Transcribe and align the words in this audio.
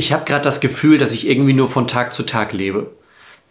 ich 0.00 0.14
habe 0.14 0.24
gerade 0.24 0.42
das 0.42 0.60
Gefühl, 0.60 0.96
dass 0.96 1.12
ich 1.12 1.28
irgendwie 1.28 1.52
nur 1.52 1.68
von 1.68 1.86
Tag 1.86 2.14
zu 2.14 2.24
Tag 2.24 2.54
lebe. 2.54 2.90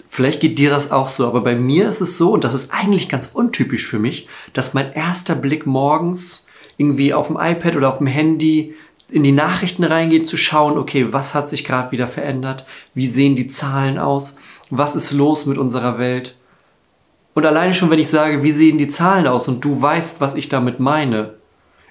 Vielleicht 0.08 0.40
geht 0.40 0.58
dir 0.58 0.72
das 0.72 0.92
auch 0.92 1.08
so, 1.08 1.28
aber 1.28 1.42
bei 1.42 1.54
mir 1.54 1.88
ist 1.88 2.02
es 2.02 2.18
so, 2.18 2.32
und 2.32 2.44
das 2.44 2.56
ist 2.56 2.74
eigentlich 2.74 3.08
ganz 3.08 3.30
untypisch 3.32 3.86
für 3.86 4.00
mich, 4.00 4.28
dass 4.54 4.74
mein 4.74 4.92
erster 4.92 5.36
Blick 5.36 5.68
morgens 5.68 6.48
irgendwie 6.78 7.14
auf 7.14 7.28
dem 7.28 7.38
iPad 7.40 7.76
oder 7.76 7.90
auf 7.90 8.00
dem 8.00 8.08
Handy 8.08 8.74
in 9.12 9.22
die 9.22 9.32
Nachrichten 9.32 9.84
reingeht, 9.84 10.28
zu 10.28 10.38
schauen, 10.38 10.80
okay, 10.80 11.14
was 11.14 11.36
hat 11.36 11.48
sich 11.48 11.64
gerade 11.64 11.92
wieder 11.92 12.08
verändert? 12.08 12.66
Wie 12.96 13.06
sehen 13.06 13.36
die 13.36 13.48
Zahlen 13.48 14.00
aus? 14.00 14.38
Was 14.72 14.96
ist 14.96 15.12
los 15.12 15.46
mit 15.46 15.60
unserer 15.60 16.00
Welt? 16.00 16.36
Und 17.36 17.46
alleine 17.46 17.76
schon, 17.76 17.92
wenn 17.92 18.00
ich 18.00 18.10
sage, 18.10 18.42
wie 18.42 18.52
sehen 18.52 18.80
die 18.80 18.88
Zahlen 18.88 19.28
aus 19.28 19.48
und 19.48 19.64
du 19.64 19.80
weißt, 19.80 20.20
was 20.20 20.34
ich 20.34 20.50
damit 20.50 20.80
meine, 20.80 21.36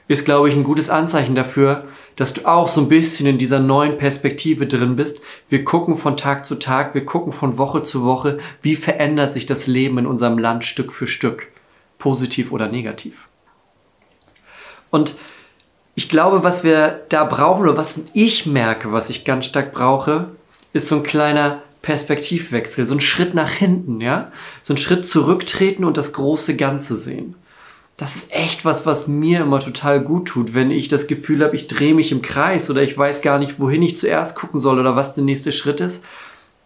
ist, 0.08 0.24
glaube 0.24 0.48
ich, 0.48 0.56
ein 0.56 0.64
gutes 0.64 0.88
Anzeichen 0.88 1.34
dafür, 1.34 1.84
dass 2.16 2.34
du 2.34 2.46
auch 2.46 2.68
so 2.68 2.80
ein 2.80 2.88
bisschen 2.88 3.26
in 3.26 3.38
dieser 3.38 3.60
neuen 3.60 3.98
Perspektive 3.98 4.66
drin 4.66 4.96
bist. 4.96 5.20
Wir 5.48 5.64
gucken 5.64 5.96
von 5.96 6.16
Tag 6.16 6.46
zu 6.46 6.56
Tag, 6.56 6.94
wir 6.94 7.04
gucken 7.04 7.32
von 7.32 7.58
Woche 7.58 7.82
zu 7.82 8.04
Woche, 8.04 8.38
wie 8.62 8.74
verändert 8.74 9.32
sich 9.32 9.46
das 9.46 9.66
Leben 9.66 9.98
in 9.98 10.06
unserem 10.06 10.38
Land 10.38 10.64
Stück 10.64 10.92
für 10.92 11.06
Stück, 11.06 11.48
positiv 11.98 12.50
oder 12.50 12.68
negativ. 12.68 13.28
Und 14.90 15.14
ich 15.94 16.08
glaube, 16.08 16.42
was 16.42 16.64
wir 16.64 17.02
da 17.10 17.24
brauchen 17.24 17.62
oder 17.62 17.76
was 17.76 18.00
ich 18.14 18.46
merke, 18.46 18.92
was 18.92 19.10
ich 19.10 19.24
ganz 19.26 19.44
stark 19.44 19.72
brauche, 19.72 20.30
ist 20.72 20.88
so 20.88 20.96
ein 20.96 21.02
kleiner 21.02 21.62
Perspektivwechsel, 21.82 22.86
so 22.86 22.94
ein 22.94 23.00
Schritt 23.00 23.34
nach 23.34 23.50
hinten, 23.50 24.00
ja? 24.00 24.32
So 24.62 24.74
ein 24.74 24.78
Schritt 24.78 25.06
zurücktreten 25.06 25.84
und 25.84 25.96
das 25.96 26.12
große 26.14 26.56
Ganze 26.56 26.96
sehen 26.96 27.34
das 27.98 28.14
ist 28.14 28.32
echt 28.32 28.64
was, 28.64 28.86
was 28.86 29.08
mir 29.08 29.40
immer 29.40 29.58
total 29.58 30.00
gut 30.00 30.28
tut, 30.28 30.54
wenn 30.54 30.70
ich 30.70 30.86
das 30.86 31.08
Gefühl 31.08 31.44
habe, 31.44 31.56
ich 31.56 31.66
drehe 31.66 31.94
mich 31.94 32.12
im 32.12 32.22
Kreis 32.22 32.70
oder 32.70 32.80
ich 32.80 32.96
weiß 32.96 33.22
gar 33.22 33.40
nicht, 33.40 33.58
wohin 33.58 33.82
ich 33.82 33.98
zuerst 33.98 34.36
gucken 34.36 34.60
soll 34.60 34.78
oder 34.78 34.94
was 34.94 35.16
der 35.16 35.24
nächste 35.24 35.50
Schritt 35.50 35.80
ist, 35.80 36.04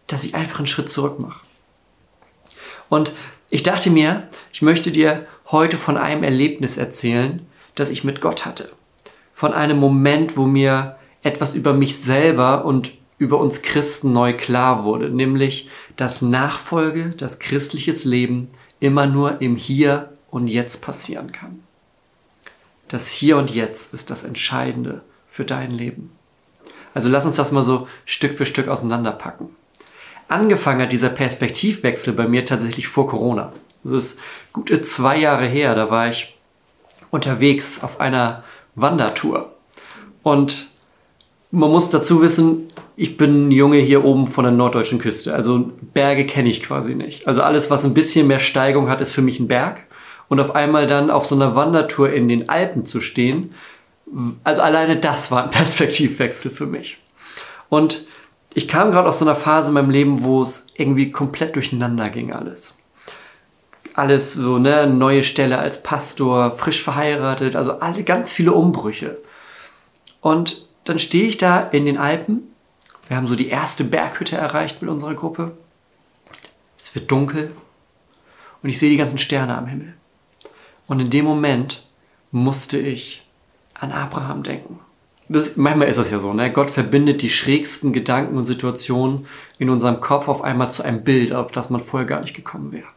dass 0.07 0.25
ich 0.25 0.35
einfach 0.35 0.59
einen 0.59 0.67
Schritt 0.67 0.91
zurück 0.91 1.19
mache. 1.19 1.41
Und 2.91 3.13
ich 3.49 3.63
dachte 3.63 3.91
mir, 3.91 4.29
ich 4.53 4.61
möchte 4.61 4.91
dir 4.91 5.27
heute 5.51 5.79
von 5.79 5.97
einem 5.97 6.23
Erlebnis 6.23 6.77
erzählen, 6.77 7.47
das 7.77 7.89
ich 7.89 8.05
mit 8.05 8.21
Gott 8.21 8.45
hatte. 8.45 8.71
Von 9.33 9.55
einem 9.55 9.79
Moment, 9.79 10.37
wo 10.37 10.45
mir 10.45 10.97
etwas 11.23 11.55
über 11.55 11.73
mich 11.73 11.99
selber 11.99 12.67
und 12.67 12.93
über 13.17 13.39
uns 13.39 13.63
Christen 13.63 14.13
neu 14.13 14.35
klar 14.35 14.85
wurde, 14.85 15.09
nämlich, 15.09 15.71
dass 15.97 16.21
Nachfolge, 16.21 17.15
das 17.17 17.39
christliches 17.39 18.05
Leben 18.05 18.49
immer 18.81 19.07
nur 19.07 19.41
im 19.41 19.57
Hier 19.57 20.12
und 20.33 20.49
Jetzt 20.49 20.83
passieren 20.83 21.31
kann. 21.31 21.63
Das 22.89 23.09
Hier 23.09 23.37
und 23.37 23.55
Jetzt 23.55 23.95
ist 23.95 24.11
das 24.11 24.25
Entscheidende 24.25 25.03
für 25.29 25.45
dein 25.45 25.71
Leben. 25.71 26.11
Also 26.95 27.09
lass 27.09 27.25
uns 27.25 27.37
das 27.37 27.53
mal 27.53 27.63
so 27.63 27.87
Stück 28.07 28.37
für 28.37 28.47
Stück 28.47 28.67
auseinanderpacken. 28.67 29.51
Angefangen 30.29 30.81
hat 30.81 30.93
dieser 30.93 31.11
Perspektivwechsel 31.11 32.15
bei 32.15 32.27
mir 32.27 32.45
tatsächlich 32.45 32.89
vor 32.89 33.07
Corona. 33.07 33.53
Das 33.85 33.93
ist 33.93 34.21
gute 34.53 34.81
zwei 34.83 35.19
Jahre 35.19 35.47
her. 35.47 35.75
Da 35.75 35.91
war 35.91 36.09
ich 36.09 36.37
unterwegs 37.11 37.83
auf 37.83 38.01
einer 38.01 38.43
Wandertour. 38.75 39.53
Und 40.23 40.69
man 41.51 41.71
muss 41.71 41.91
dazu 41.91 42.23
wissen, 42.23 42.69
ich 42.97 43.19
bin 43.19 43.49
ein 43.49 43.51
Junge 43.51 43.79
hier 43.79 44.05
oben 44.05 44.27
von 44.27 44.45
der 44.45 44.53
norddeutschen 44.53 44.99
Küste. 44.99 45.35
Also 45.35 45.71
Berge 45.93 46.25
kenne 46.25 46.49
ich 46.49 46.63
quasi 46.63 46.95
nicht. 46.95 47.27
Also 47.27 47.43
alles, 47.43 47.71
was 47.71 47.85
ein 47.85 47.95
bisschen 47.95 48.27
mehr 48.27 48.39
Steigung 48.39 48.89
hat, 48.89 49.03
ist 49.03 49.13
für 49.13 49.23
mich 49.23 49.39
ein 49.41 49.49
Berg 49.49 49.85
und 50.33 50.41
auf 50.41 50.55
einmal 50.55 50.87
dann 50.87 51.11
auf 51.11 51.27
so 51.27 51.35
einer 51.35 51.55
Wandertour 51.55 52.11
in 52.11 52.27
den 52.27 52.49
Alpen 52.49 52.87
zu 52.87 53.03
stehen, 53.03 53.55
also 54.45 54.63
alleine 54.63 54.97
das 54.97 55.31
war 55.31 55.45
ein 55.45 55.51
Perspektivwechsel 55.61 56.51
für 56.51 56.65
mich. 56.65 57.03
Und 57.69 58.07
ich 58.55 58.67
kam 58.67 58.93
gerade 58.93 59.11
aus 59.11 59.19
so 59.19 59.27
einer 59.27 59.37
Phase 59.37 59.69
in 59.69 59.75
meinem 59.75 59.91
Leben, 59.91 60.25
wo 60.25 60.41
es 60.41 60.73
irgendwie 60.75 61.11
komplett 61.11 61.55
durcheinander 61.55 62.09
ging 62.09 62.33
alles. 62.33 62.79
Alles 63.93 64.33
so, 64.33 64.57
ne, 64.57 64.87
neue 64.87 65.23
Stelle 65.23 65.59
als 65.59 65.83
Pastor, 65.83 66.53
frisch 66.53 66.83
verheiratet, 66.83 67.55
also 67.55 67.73
alle 67.81 68.03
ganz 68.03 68.33
viele 68.33 68.55
Umbrüche. 68.55 69.19
Und 70.23 70.63
dann 70.85 70.99
stehe 70.99 71.29
ich 71.29 71.37
da 71.37 71.61
in 71.61 71.85
den 71.85 71.99
Alpen. 71.99 72.55
Wir 73.07 73.19
haben 73.19 73.29
so 73.29 73.37
die 73.37 73.49
erste 73.49 73.85
Berghütte 73.85 74.39
erreicht 74.39 74.81
mit 74.81 74.91
unserer 74.91 75.13
Gruppe. 75.13 75.53
Es 76.81 76.95
wird 76.95 77.11
dunkel 77.11 77.51
und 78.63 78.71
ich 78.71 78.79
sehe 78.79 78.89
die 78.89 78.97
ganzen 78.97 79.19
Sterne 79.19 79.59
am 79.59 79.67
Himmel. 79.67 79.93
Und 80.87 81.01
in 81.01 81.11
dem 81.11 81.25
Moment 81.25 81.87
musste 82.31 82.79
ich 82.79 83.27
an 83.75 83.93
Abraham 83.93 84.43
denken. 84.43 84.81
Das, 85.29 85.57
manchmal 85.57 85.89
ist 85.89 85.99
das 85.99 86.11
ja 86.11 86.19
so, 86.19 86.33
ne? 86.35 86.53
Gott 86.53 86.71
verbindet 86.71 87.23
die 87.23 87.31
schrägsten 87.31 87.93
Gedanken 87.93 88.37
und 88.37 88.45
Situationen 88.45 89.27
in 89.59 89.71
unserem 89.71 90.01
Kopf 90.01 90.29
auf 90.29 90.43
einmal 90.43 90.71
zu 90.71 90.83
einem 90.83 91.05
Bild, 91.05 91.33
auf 91.33 91.53
das 91.53 91.71
man 91.71 91.81
vorher 91.81 92.07
gar 92.07 92.21
nicht 92.21 92.35
gekommen 92.35 92.73
wäre. 92.73 92.89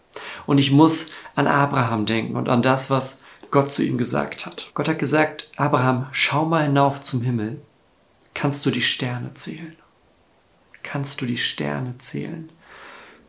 Und 0.45 0.57
ich 0.57 0.71
muss 0.71 1.11
an 1.35 1.47
Abraham 1.47 2.05
denken 2.05 2.35
und 2.35 2.49
an 2.49 2.61
das, 2.61 2.89
was 2.89 3.23
Gott 3.51 3.71
zu 3.71 3.83
ihm 3.83 3.97
gesagt 3.97 4.45
hat. 4.45 4.71
Gott 4.73 4.87
hat 4.87 4.99
gesagt, 4.99 5.49
Abraham, 5.55 6.07
schau 6.11 6.45
mal 6.45 6.63
hinauf 6.63 7.01
zum 7.01 7.21
Himmel. 7.21 7.61
Kannst 8.33 8.65
du 8.65 8.71
die 8.71 8.81
Sterne 8.81 9.33
zählen? 9.33 9.75
Kannst 10.83 11.21
du 11.21 11.25
die 11.25 11.37
Sterne 11.37 11.97
zählen? 11.97 12.49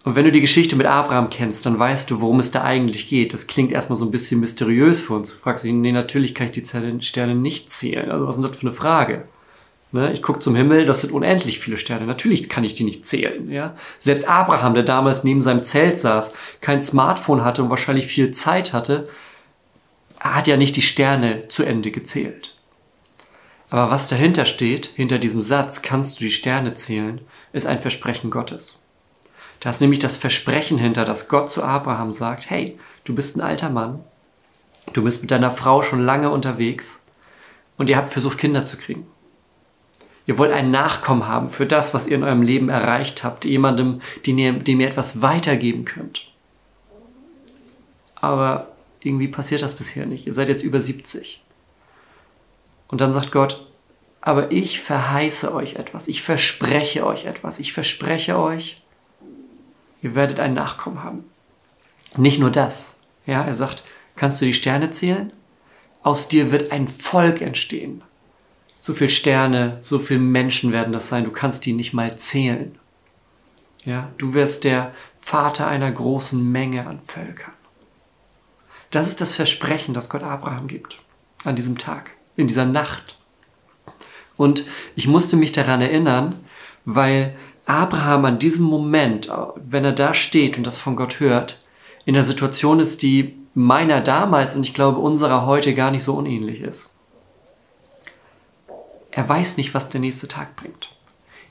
Und 0.06 0.14
wenn 0.14 0.24
du 0.24 0.30
die 0.30 0.40
Geschichte 0.40 0.76
mit 0.76 0.86
Abraham 0.86 1.30
kennst, 1.30 1.66
dann 1.66 1.80
weißt 1.80 2.08
du, 2.08 2.20
worum 2.20 2.38
es 2.38 2.52
da 2.52 2.62
eigentlich 2.62 3.08
geht. 3.08 3.34
Das 3.34 3.48
klingt 3.48 3.72
erstmal 3.72 3.98
so 3.98 4.04
ein 4.04 4.12
bisschen 4.12 4.38
mysteriös 4.38 5.00
für 5.00 5.14
uns. 5.14 5.30
Du 5.30 5.36
fragst 5.36 5.64
dich, 5.64 5.72
nee, 5.72 5.90
natürlich 5.90 6.32
kann 6.32 6.46
ich 6.46 6.52
die 6.52 7.02
Sterne 7.04 7.34
nicht 7.34 7.72
zählen. 7.72 8.12
Also 8.12 8.28
was 8.28 8.36
ist 8.36 8.44
das 8.44 8.56
für 8.56 8.68
eine 8.68 8.76
Frage? 8.76 9.24
Ne? 9.90 10.12
Ich 10.12 10.22
gucke 10.22 10.38
zum 10.38 10.54
Himmel, 10.54 10.86
das 10.86 11.00
sind 11.00 11.12
unendlich 11.12 11.58
viele 11.58 11.76
Sterne. 11.76 12.06
Natürlich 12.06 12.48
kann 12.48 12.62
ich 12.62 12.74
die 12.74 12.84
nicht 12.84 13.04
zählen. 13.04 13.50
Ja? 13.50 13.74
Selbst 13.98 14.28
Abraham, 14.28 14.74
der 14.74 14.84
damals 14.84 15.24
neben 15.24 15.42
seinem 15.42 15.64
Zelt 15.64 15.98
saß, 15.98 16.34
kein 16.60 16.82
Smartphone 16.82 17.44
hatte 17.44 17.64
und 17.64 17.70
wahrscheinlich 17.70 18.06
viel 18.06 18.30
Zeit 18.30 18.72
hatte, 18.72 19.08
hat 20.20 20.46
ja 20.46 20.56
nicht 20.56 20.76
die 20.76 20.82
Sterne 20.82 21.48
zu 21.48 21.64
Ende 21.64 21.90
gezählt. 21.90 22.54
Aber 23.70 23.90
was 23.90 24.06
dahinter 24.06 24.46
steht, 24.46 24.86
hinter 24.86 25.18
diesem 25.18 25.42
Satz, 25.42 25.82
kannst 25.82 26.20
du 26.20 26.24
die 26.26 26.30
Sterne 26.30 26.74
zählen, 26.74 27.22
ist 27.52 27.66
ein 27.66 27.80
Versprechen 27.80 28.30
Gottes. 28.30 28.85
Da 29.66 29.70
ist 29.70 29.80
nämlich 29.80 29.98
das 29.98 30.16
Versprechen 30.16 30.78
hinter, 30.78 31.04
dass 31.04 31.26
Gott 31.26 31.50
zu 31.50 31.64
Abraham 31.64 32.12
sagt, 32.12 32.50
hey, 32.50 32.78
du 33.02 33.16
bist 33.16 33.34
ein 33.34 33.40
alter 33.40 33.68
Mann, 33.68 33.98
du 34.92 35.02
bist 35.02 35.22
mit 35.22 35.32
deiner 35.32 35.50
Frau 35.50 35.82
schon 35.82 35.98
lange 35.98 36.30
unterwegs 36.30 37.04
und 37.76 37.88
ihr 37.88 37.96
habt 37.96 38.12
versucht, 38.12 38.38
Kinder 38.38 38.64
zu 38.64 38.76
kriegen. 38.76 39.08
Ihr 40.24 40.38
wollt 40.38 40.52
einen 40.52 40.70
Nachkommen 40.70 41.26
haben 41.26 41.48
für 41.48 41.66
das, 41.66 41.94
was 41.94 42.06
ihr 42.06 42.14
in 42.14 42.22
eurem 42.22 42.42
Leben 42.42 42.68
erreicht 42.68 43.24
habt, 43.24 43.44
jemandem, 43.44 44.02
dem 44.24 44.38
ihr, 44.38 44.52
dem 44.52 44.78
ihr 44.78 44.86
etwas 44.86 45.20
weitergeben 45.20 45.84
könnt. 45.84 46.28
Aber 48.14 48.68
irgendwie 49.00 49.26
passiert 49.26 49.62
das 49.62 49.74
bisher 49.74 50.06
nicht. 50.06 50.28
Ihr 50.28 50.32
seid 50.32 50.48
jetzt 50.48 50.62
über 50.62 50.80
70. 50.80 51.42
Und 52.86 53.00
dann 53.00 53.10
sagt 53.10 53.32
Gott, 53.32 53.66
aber 54.20 54.52
ich 54.52 54.80
verheiße 54.80 55.52
euch 55.52 55.74
etwas, 55.74 56.06
ich 56.06 56.22
verspreche 56.22 57.04
euch 57.04 57.24
etwas, 57.24 57.58
ich 57.58 57.72
verspreche 57.72 58.38
euch, 58.38 58.84
ihr 60.02 60.14
werdet 60.14 60.40
einen 60.40 60.54
Nachkommen 60.54 61.02
haben. 61.02 61.24
Nicht 62.16 62.38
nur 62.38 62.50
das. 62.50 63.00
Ja, 63.26 63.44
er 63.44 63.54
sagt, 63.54 63.82
kannst 64.14 64.40
du 64.40 64.44
die 64.44 64.54
Sterne 64.54 64.90
zählen? 64.90 65.32
Aus 66.02 66.28
dir 66.28 66.52
wird 66.52 66.72
ein 66.72 66.88
Volk 66.88 67.40
entstehen. 67.40 68.02
So 68.78 68.94
viele 68.94 69.10
Sterne, 69.10 69.78
so 69.80 69.98
viele 69.98 70.20
Menschen 70.20 70.72
werden 70.72 70.92
das 70.92 71.08
sein, 71.08 71.24
du 71.24 71.32
kannst 71.32 71.66
die 71.66 71.72
nicht 71.72 71.92
mal 71.92 72.16
zählen. 72.16 72.78
Ja, 73.84 74.10
du 74.18 74.34
wirst 74.34 74.64
der 74.64 74.92
Vater 75.16 75.66
einer 75.66 75.90
großen 75.90 76.50
Menge 76.50 76.86
an 76.86 77.00
Völkern. 77.00 77.52
Das 78.90 79.08
ist 79.08 79.20
das 79.20 79.34
Versprechen, 79.34 79.94
das 79.94 80.08
Gott 80.08 80.22
Abraham 80.22 80.68
gibt 80.68 81.00
an 81.44 81.56
diesem 81.56 81.78
Tag, 81.78 82.12
in 82.36 82.46
dieser 82.46 82.66
Nacht. 82.66 83.18
Und 84.36 84.64
ich 84.94 85.06
musste 85.08 85.36
mich 85.36 85.52
daran 85.52 85.80
erinnern, 85.80 86.44
weil 86.84 87.36
Abraham 87.66 88.24
an 88.24 88.38
diesem 88.38 88.64
Moment, 88.64 89.28
wenn 89.56 89.84
er 89.84 89.92
da 89.92 90.14
steht 90.14 90.56
und 90.56 90.66
das 90.66 90.78
von 90.78 90.96
Gott 90.96 91.20
hört, 91.20 91.60
in 92.04 92.14
der 92.14 92.24
Situation 92.24 92.80
ist, 92.80 93.02
die 93.02 93.36
meiner 93.54 94.00
damals 94.00 94.54
und 94.54 94.62
ich 94.62 94.72
glaube 94.72 95.00
unserer 95.00 95.46
heute 95.46 95.74
gar 95.74 95.90
nicht 95.90 96.04
so 96.04 96.14
unähnlich 96.14 96.60
ist. 96.60 96.94
Er 99.10 99.28
weiß 99.28 99.56
nicht, 99.56 99.74
was 99.74 99.88
der 99.88 100.00
nächste 100.00 100.28
Tag 100.28 100.56
bringt. 100.56 100.96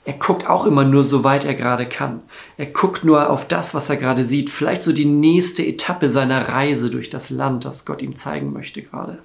Er 0.05 0.13
guckt 0.13 0.47
auch 0.47 0.65
immer 0.65 0.83
nur 0.83 1.03
so 1.03 1.23
weit 1.23 1.45
er 1.45 1.55
gerade 1.55 1.89
kann. 1.89 2.21
Er 2.57 2.67
guckt 2.67 3.03
nur 3.03 3.31
auf 3.31 3.47
das, 3.47 3.73
was 3.73 3.89
er 3.89 3.97
gerade 3.97 4.23
sieht. 4.23 4.51
Vielleicht 4.51 4.83
so 4.83 4.93
die 4.93 5.05
nächste 5.05 5.65
Etappe 5.65 6.09
seiner 6.09 6.47
Reise 6.47 6.91
durch 6.91 7.09
das 7.09 7.31
Land, 7.31 7.65
das 7.65 7.87
Gott 7.87 8.03
ihm 8.03 8.15
zeigen 8.15 8.53
möchte 8.53 8.83
gerade. 8.83 9.23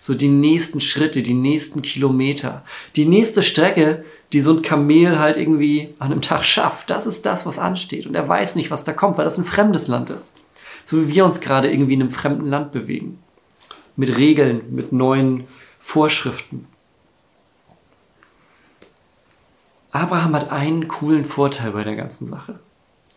So 0.00 0.14
die 0.14 0.28
nächsten 0.28 0.80
Schritte, 0.80 1.22
die 1.22 1.34
nächsten 1.34 1.82
Kilometer, 1.82 2.64
die 2.96 3.06
nächste 3.06 3.42
Strecke, 3.42 4.04
die 4.32 4.40
so 4.40 4.52
ein 4.52 4.62
Kamel 4.62 5.18
halt 5.18 5.36
irgendwie 5.36 5.94
an 5.98 6.12
einem 6.12 6.22
Tag 6.22 6.44
schafft. 6.44 6.90
Das 6.90 7.06
ist 7.06 7.24
das, 7.26 7.46
was 7.46 7.58
ansteht. 7.58 8.06
Und 8.06 8.14
er 8.14 8.28
weiß 8.28 8.56
nicht, 8.56 8.70
was 8.70 8.84
da 8.84 8.92
kommt, 8.92 9.18
weil 9.18 9.24
das 9.24 9.38
ein 9.38 9.44
fremdes 9.44 9.88
Land 9.88 10.10
ist. 10.10 10.36
So 10.84 10.98
wie 10.98 11.14
wir 11.14 11.24
uns 11.24 11.40
gerade 11.40 11.70
irgendwie 11.70 11.94
in 11.94 12.02
einem 12.02 12.10
fremden 12.10 12.46
Land 12.46 12.72
bewegen. 12.72 13.18
Mit 13.96 14.16
Regeln, 14.16 14.62
mit 14.70 14.92
neuen 14.92 15.46
Vorschriften. 15.78 16.66
Abraham 19.90 20.36
hat 20.36 20.52
einen 20.52 20.86
coolen 20.86 21.24
Vorteil 21.24 21.72
bei 21.72 21.82
der 21.82 21.96
ganzen 21.96 22.26
Sache. 22.26 22.60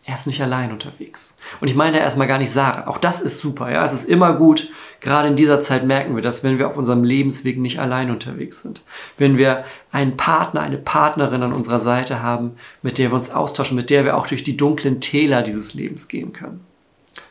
Er 0.04 0.16
ist 0.16 0.26
nicht 0.26 0.42
allein 0.42 0.72
unterwegs. 0.72 1.36
Und 1.60 1.68
ich 1.68 1.76
meine 1.76 2.00
erstmal 2.00 2.26
gar 2.26 2.38
nicht 2.38 2.50
Sarah. 2.50 2.88
Auch 2.88 2.98
das 2.98 3.20
ist 3.20 3.38
super, 3.38 3.70
ja. 3.70 3.84
Es 3.84 3.92
ist 3.92 4.08
immer 4.08 4.34
gut. 4.34 4.68
Gerade 5.00 5.28
in 5.28 5.36
dieser 5.36 5.60
Zeit 5.60 5.84
merken 5.84 6.16
wir 6.16 6.22
das, 6.22 6.42
wenn 6.42 6.58
wir 6.58 6.66
auf 6.66 6.76
unserem 6.76 7.04
Lebensweg 7.04 7.58
nicht 7.58 7.78
allein 7.78 8.10
unterwegs 8.10 8.62
sind. 8.62 8.82
Wenn 9.16 9.38
wir 9.38 9.64
einen 9.92 10.16
Partner, 10.16 10.60
eine 10.60 10.78
Partnerin 10.78 11.42
an 11.44 11.52
unserer 11.52 11.78
Seite 11.78 12.20
haben, 12.20 12.56
mit 12.82 12.98
der 12.98 13.10
wir 13.10 13.14
uns 13.14 13.30
austauschen, 13.30 13.76
mit 13.76 13.90
der 13.90 14.04
wir 14.04 14.16
auch 14.16 14.26
durch 14.26 14.42
die 14.42 14.56
dunklen 14.56 15.00
Täler 15.00 15.42
dieses 15.42 15.74
Lebens 15.74 16.08
gehen 16.08 16.32
können. 16.32 16.64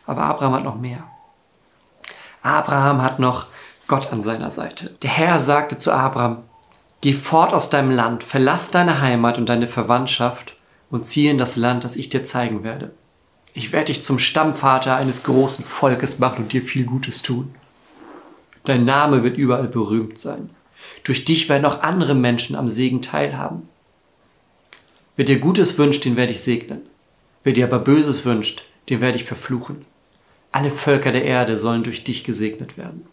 Aber 0.06 0.24
Abraham 0.24 0.54
hat 0.54 0.64
noch 0.64 0.80
mehr. 0.80 1.04
Abraham 2.42 3.02
hat 3.02 3.20
noch 3.20 3.48
Gott 3.88 4.14
an 4.14 4.22
seiner 4.22 4.52
Seite. 4.52 4.92
Der 5.02 5.10
Herr 5.10 5.40
sagte 5.40 5.78
zu 5.78 5.92
Abraham, 5.92 6.44
geh 7.02 7.14
fort 7.14 7.54
aus 7.54 7.70
deinem 7.70 7.92
Land, 7.92 8.24
verlass 8.24 8.72
deine 8.72 9.02
Heimat 9.02 9.38
und 9.38 9.50
deine 9.50 9.68
Verwandtschaft 9.68 10.56
und 10.92 11.06
ziehe 11.06 11.32
in 11.32 11.38
das 11.38 11.56
Land, 11.56 11.84
das 11.84 11.96
ich 11.96 12.10
dir 12.10 12.24
zeigen 12.24 12.64
werde. 12.64 12.92
Ich 13.54 13.72
werde 13.72 13.92
dich 13.92 14.04
zum 14.04 14.20
Stammvater 14.20 14.96
eines 14.96 15.24
großen 15.24 15.66
Volkes 15.66 16.20
machen 16.20 16.44
und 16.44 16.54
dir 16.54 16.62
viel 16.62 16.86
Gutes 16.86 17.22
tun. 17.22 17.56
Dein 18.66 18.86
Name 18.86 19.24
wird 19.24 19.38
überall 19.38 19.68
berühmt 19.68 20.20
sein. 20.20 20.52
Durch 21.04 21.26
dich 21.26 21.50
werden 21.50 21.66
auch 21.66 21.82
andere 21.82 22.14
Menschen 22.14 22.56
am 22.56 22.70
Segen 22.70 23.02
teilhaben. 23.02 23.68
Wer 25.16 25.26
dir 25.26 25.40
Gutes 25.40 25.78
wünscht, 25.78 26.06
den 26.06 26.16
werde 26.16 26.32
ich 26.32 26.42
segnen. 26.42 26.82
Wer 27.44 27.54
dir 27.54 27.66
aber 27.66 27.80
Böses 27.80 28.24
wünscht, 28.26 28.64
den 28.90 29.02
werde 29.02 29.18
ich 29.18 29.24
verfluchen. 29.24 29.86
Alle 30.52 30.72
Völker 30.72 31.12
der 31.12 31.26
Erde 31.26 31.58
sollen 31.58 31.84
durch 31.84 32.04
dich 32.04 32.24
gesegnet 32.24 32.78
werden. 32.78 33.08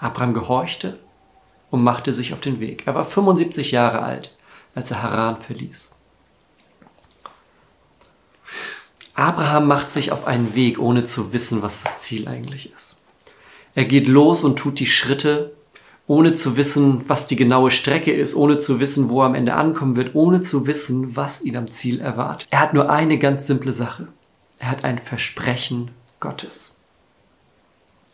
Abraham 0.00 0.34
gehorchte 0.34 0.98
und 1.70 1.82
machte 1.82 2.12
sich 2.12 2.32
auf 2.32 2.40
den 2.40 2.60
Weg. 2.60 2.86
Er 2.86 2.94
war 2.94 3.04
75 3.04 3.70
Jahre 3.70 4.00
alt, 4.00 4.36
als 4.74 4.90
er 4.90 5.02
Haran 5.02 5.36
verließ. 5.36 5.94
Abraham 9.14 9.68
macht 9.68 9.90
sich 9.90 10.10
auf 10.12 10.26
einen 10.26 10.54
Weg, 10.54 10.78
ohne 10.78 11.04
zu 11.04 11.32
wissen, 11.32 11.62
was 11.62 11.82
das 11.82 12.00
Ziel 12.00 12.26
eigentlich 12.28 12.72
ist. 12.72 13.00
Er 13.74 13.84
geht 13.84 14.06
los 14.06 14.44
und 14.44 14.56
tut 14.56 14.80
die 14.80 14.86
Schritte, 14.86 15.52
ohne 16.06 16.34
zu 16.34 16.56
wissen, 16.56 17.08
was 17.08 17.28
die 17.28 17.36
genaue 17.36 17.70
Strecke 17.70 18.12
ist, 18.12 18.34
ohne 18.34 18.58
zu 18.58 18.80
wissen, 18.80 19.08
wo 19.08 19.22
er 19.22 19.26
am 19.26 19.34
Ende 19.34 19.54
ankommen 19.54 19.96
wird, 19.96 20.14
ohne 20.14 20.40
zu 20.40 20.66
wissen, 20.66 21.16
was 21.16 21.42
ihn 21.42 21.56
am 21.56 21.70
Ziel 21.70 22.00
erwartet. 22.00 22.48
Er 22.50 22.60
hat 22.60 22.74
nur 22.74 22.90
eine 22.90 23.18
ganz 23.18 23.46
simple 23.46 23.72
Sache. 23.72 24.08
Er 24.58 24.70
hat 24.70 24.84
ein 24.84 24.98
Versprechen 24.98 25.92
Gottes. 26.20 26.78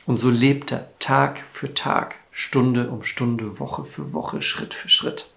Und 0.06 0.18
so 0.18 0.30
lebt 0.30 0.72
er 0.72 0.88
Tag 0.98 1.42
für 1.50 1.74
Tag, 1.74 2.16
Stunde 2.30 2.90
um 2.90 3.02
Stunde, 3.02 3.58
Woche 3.58 3.84
für 3.84 4.12
Woche, 4.12 4.40
Schritt 4.42 4.74
für 4.74 4.88
Schritt. 4.88 5.30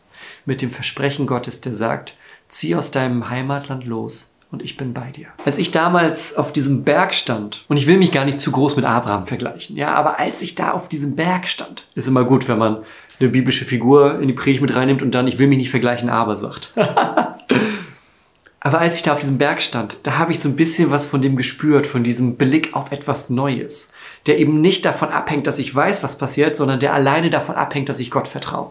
Mit 0.45 0.61
dem 0.61 0.71
Versprechen 0.71 1.25
Gottes, 1.25 1.61
der 1.61 1.75
sagt, 1.75 2.15
zieh 2.47 2.75
aus 2.75 2.91
deinem 2.91 3.29
Heimatland 3.29 3.83
los, 3.85 4.32
und 4.53 4.61
ich 4.61 4.77
bin 4.77 4.93
bei 4.93 5.09
dir. 5.09 5.25
Als 5.45 5.57
ich 5.57 5.71
damals 5.71 6.37
auf 6.37 6.53
diesem 6.53 6.83
Berg 6.83 7.15
stand, 7.15 7.65
und 7.69 7.77
ich 7.77 7.87
will 7.87 7.97
mich 7.97 8.11
gar 8.11 8.23
nicht 8.23 8.39
zu 8.39 8.51
groß 8.51 8.75
mit 8.75 8.85
Abraham 8.85 9.25
vergleichen, 9.25 9.75
ja, 9.75 9.89
aber 9.95 10.19
als 10.19 10.43
ich 10.43 10.53
da 10.53 10.71
auf 10.71 10.87
diesem 10.87 11.15
Berg 11.15 11.47
stand, 11.47 11.87
ist 11.95 12.07
immer 12.07 12.23
gut, 12.23 12.47
wenn 12.47 12.59
man 12.59 12.83
eine 13.19 13.29
biblische 13.29 13.65
Figur 13.65 14.19
in 14.19 14.27
die 14.27 14.33
Predigt 14.33 14.61
mit 14.61 14.75
reinnimmt 14.75 15.01
und 15.01 15.15
dann, 15.15 15.27
ich 15.27 15.39
will 15.39 15.47
mich 15.47 15.57
nicht 15.57 15.71
vergleichen, 15.71 16.07
aber 16.07 16.37
sagt. 16.37 16.71
aber 18.59 18.79
als 18.79 18.95
ich 18.95 19.01
da 19.01 19.13
auf 19.13 19.19
diesem 19.19 19.39
Berg 19.39 19.59
stand, 19.63 19.97
da 20.03 20.19
habe 20.19 20.31
ich 20.31 20.39
so 20.39 20.49
ein 20.49 20.55
bisschen 20.55 20.91
was 20.91 21.07
von 21.07 21.23
dem 21.23 21.35
gespürt, 21.35 21.87
von 21.87 22.03
diesem 22.03 22.35
Blick 22.35 22.75
auf 22.75 22.91
etwas 22.91 23.31
Neues, 23.31 23.91
der 24.27 24.37
eben 24.37 24.61
nicht 24.61 24.85
davon 24.85 25.09
abhängt, 25.09 25.47
dass 25.47 25.57
ich 25.57 25.73
weiß, 25.73 26.03
was 26.03 26.19
passiert, 26.19 26.55
sondern 26.55 26.79
der 26.79 26.93
alleine 26.93 27.31
davon 27.31 27.55
abhängt, 27.55 27.89
dass 27.89 27.99
ich 27.99 28.11
Gott 28.11 28.27
vertraue. 28.27 28.69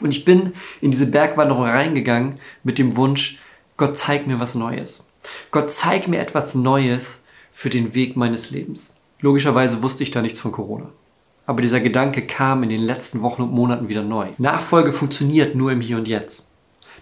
Und 0.00 0.10
ich 0.10 0.26
bin 0.26 0.52
in 0.82 0.90
diese 0.90 1.06
Bergwanderung 1.06 1.64
reingegangen 1.64 2.40
mit 2.62 2.78
dem 2.78 2.96
Wunsch, 2.96 3.38
Gott, 3.82 3.98
zeig 3.98 4.28
mir 4.28 4.38
was 4.38 4.54
Neues. 4.54 5.08
Gott, 5.50 5.72
zeig 5.72 6.06
mir 6.06 6.20
etwas 6.20 6.54
Neues 6.54 7.24
für 7.50 7.68
den 7.68 7.94
Weg 7.94 8.16
meines 8.16 8.52
Lebens. 8.52 9.00
Logischerweise 9.18 9.82
wusste 9.82 10.04
ich 10.04 10.12
da 10.12 10.22
nichts 10.22 10.38
von 10.38 10.52
Corona. 10.52 10.86
Aber 11.46 11.62
dieser 11.62 11.80
Gedanke 11.80 12.24
kam 12.24 12.62
in 12.62 12.68
den 12.68 12.80
letzten 12.80 13.22
Wochen 13.22 13.42
und 13.42 13.50
Monaten 13.50 13.88
wieder 13.88 14.04
neu. 14.04 14.28
Nachfolge 14.38 14.92
funktioniert 14.92 15.56
nur 15.56 15.72
im 15.72 15.80
Hier 15.80 15.96
und 15.96 16.06
Jetzt. 16.06 16.52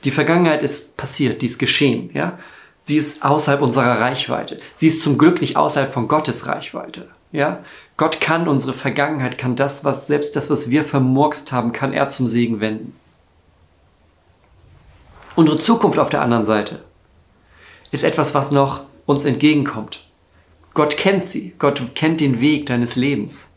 Die 0.04 0.10
Vergangenheit 0.10 0.62
ist 0.62 0.96
passiert, 0.96 1.42
die 1.42 1.46
ist 1.46 1.58
geschehen, 1.58 2.08
ja? 2.14 2.38
Sie 2.84 2.96
ist 2.96 3.26
außerhalb 3.26 3.60
unserer 3.60 4.00
Reichweite. 4.00 4.56
Sie 4.74 4.86
ist 4.86 5.02
zum 5.02 5.18
Glück 5.18 5.42
nicht 5.42 5.58
außerhalb 5.58 5.92
von 5.92 6.08
Gottes 6.08 6.46
Reichweite, 6.46 7.10
ja? 7.30 7.62
Gott 7.98 8.22
kann 8.22 8.48
unsere 8.48 8.72
Vergangenheit, 8.72 9.36
kann 9.36 9.54
das, 9.54 9.84
was, 9.84 10.06
selbst 10.06 10.34
das, 10.34 10.48
was 10.48 10.70
wir 10.70 10.84
vermurkst 10.84 11.52
haben, 11.52 11.72
kann 11.72 11.92
er 11.92 12.08
zum 12.08 12.26
Segen 12.26 12.60
wenden. 12.60 12.94
Unsere 15.36 15.58
Zukunft 15.58 15.98
auf 15.98 16.10
der 16.10 16.22
anderen 16.22 16.44
Seite 16.44 16.82
ist 17.92 18.04
etwas, 18.04 18.34
was 18.34 18.50
noch 18.50 18.82
uns 19.06 19.24
entgegenkommt. 19.24 20.06
Gott 20.74 20.96
kennt 20.96 21.26
sie, 21.26 21.54
Gott 21.58 21.94
kennt 21.94 22.20
den 22.20 22.40
Weg 22.40 22.66
deines 22.66 22.96
Lebens, 22.96 23.54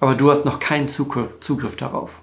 aber 0.00 0.14
du 0.14 0.30
hast 0.30 0.44
noch 0.44 0.58
keinen 0.58 0.88
Zugriff 0.88 1.76
darauf. 1.76 2.22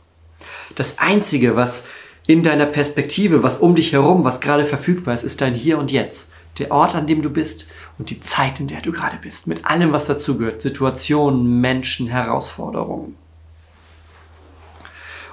Das 0.76 1.00
Einzige, 1.00 1.56
was 1.56 1.86
in 2.28 2.44
deiner 2.44 2.66
Perspektive, 2.66 3.44
was 3.44 3.58
um 3.58 3.76
dich 3.76 3.92
herum, 3.92 4.24
was 4.24 4.40
gerade 4.40 4.66
verfügbar 4.66 5.14
ist, 5.14 5.24
ist 5.24 5.42
dein 5.42 5.56
Hier 5.56 5.78
und 5.78 5.92
Jetzt. 5.92 6.34
Der 6.60 6.72
Ort, 6.72 6.94
an 6.94 7.08
dem 7.08 7.22
du 7.22 7.30
bist 7.30 7.70
und 7.98 8.10
die 8.10 8.20
Zeit, 8.20 8.60
in 8.60 8.68
der 8.68 8.82
du 8.82 8.92
gerade 8.92 9.18
bist. 9.22 9.48
Mit 9.48 9.66
allem, 9.66 9.94
was 9.94 10.08
dazugehört. 10.08 10.62
Situationen, 10.62 11.62
Menschen, 11.62 12.08
Herausforderungen. 12.08 13.16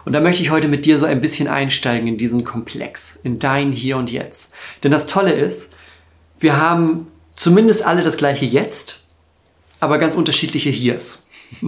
Und 0.07 0.13
da 0.13 0.21
möchte 0.21 0.41
ich 0.41 0.53
heute 0.53 0.69
mit 0.69 0.87
dir 0.87 1.01
so 1.01 1.05
ein 1.05 1.21
bisschen 1.21 1.49
einsteigen 1.49 2.07
in 2.07 2.17
diesen 2.17 2.45
Komplex, 2.45 3.19
in 3.25 3.41
dein 3.41 3.73
Hier 3.73 3.97
und 3.97 4.13
Jetzt. 4.13 4.55
Denn 4.85 4.93
das 4.93 5.09
Tolle 5.09 5.33
ist, 5.33 5.75
wir 6.39 6.61
haben 6.61 7.09
zumindest 7.35 7.85
alle 7.85 8.03
das 8.03 8.17
gleiche 8.17 8.45
Jetzt, 8.45 9.09
aber 9.81 9.99
ganz 9.99 10.15
unterschiedliche 10.15 10.71
Hiers. 10.71 11.27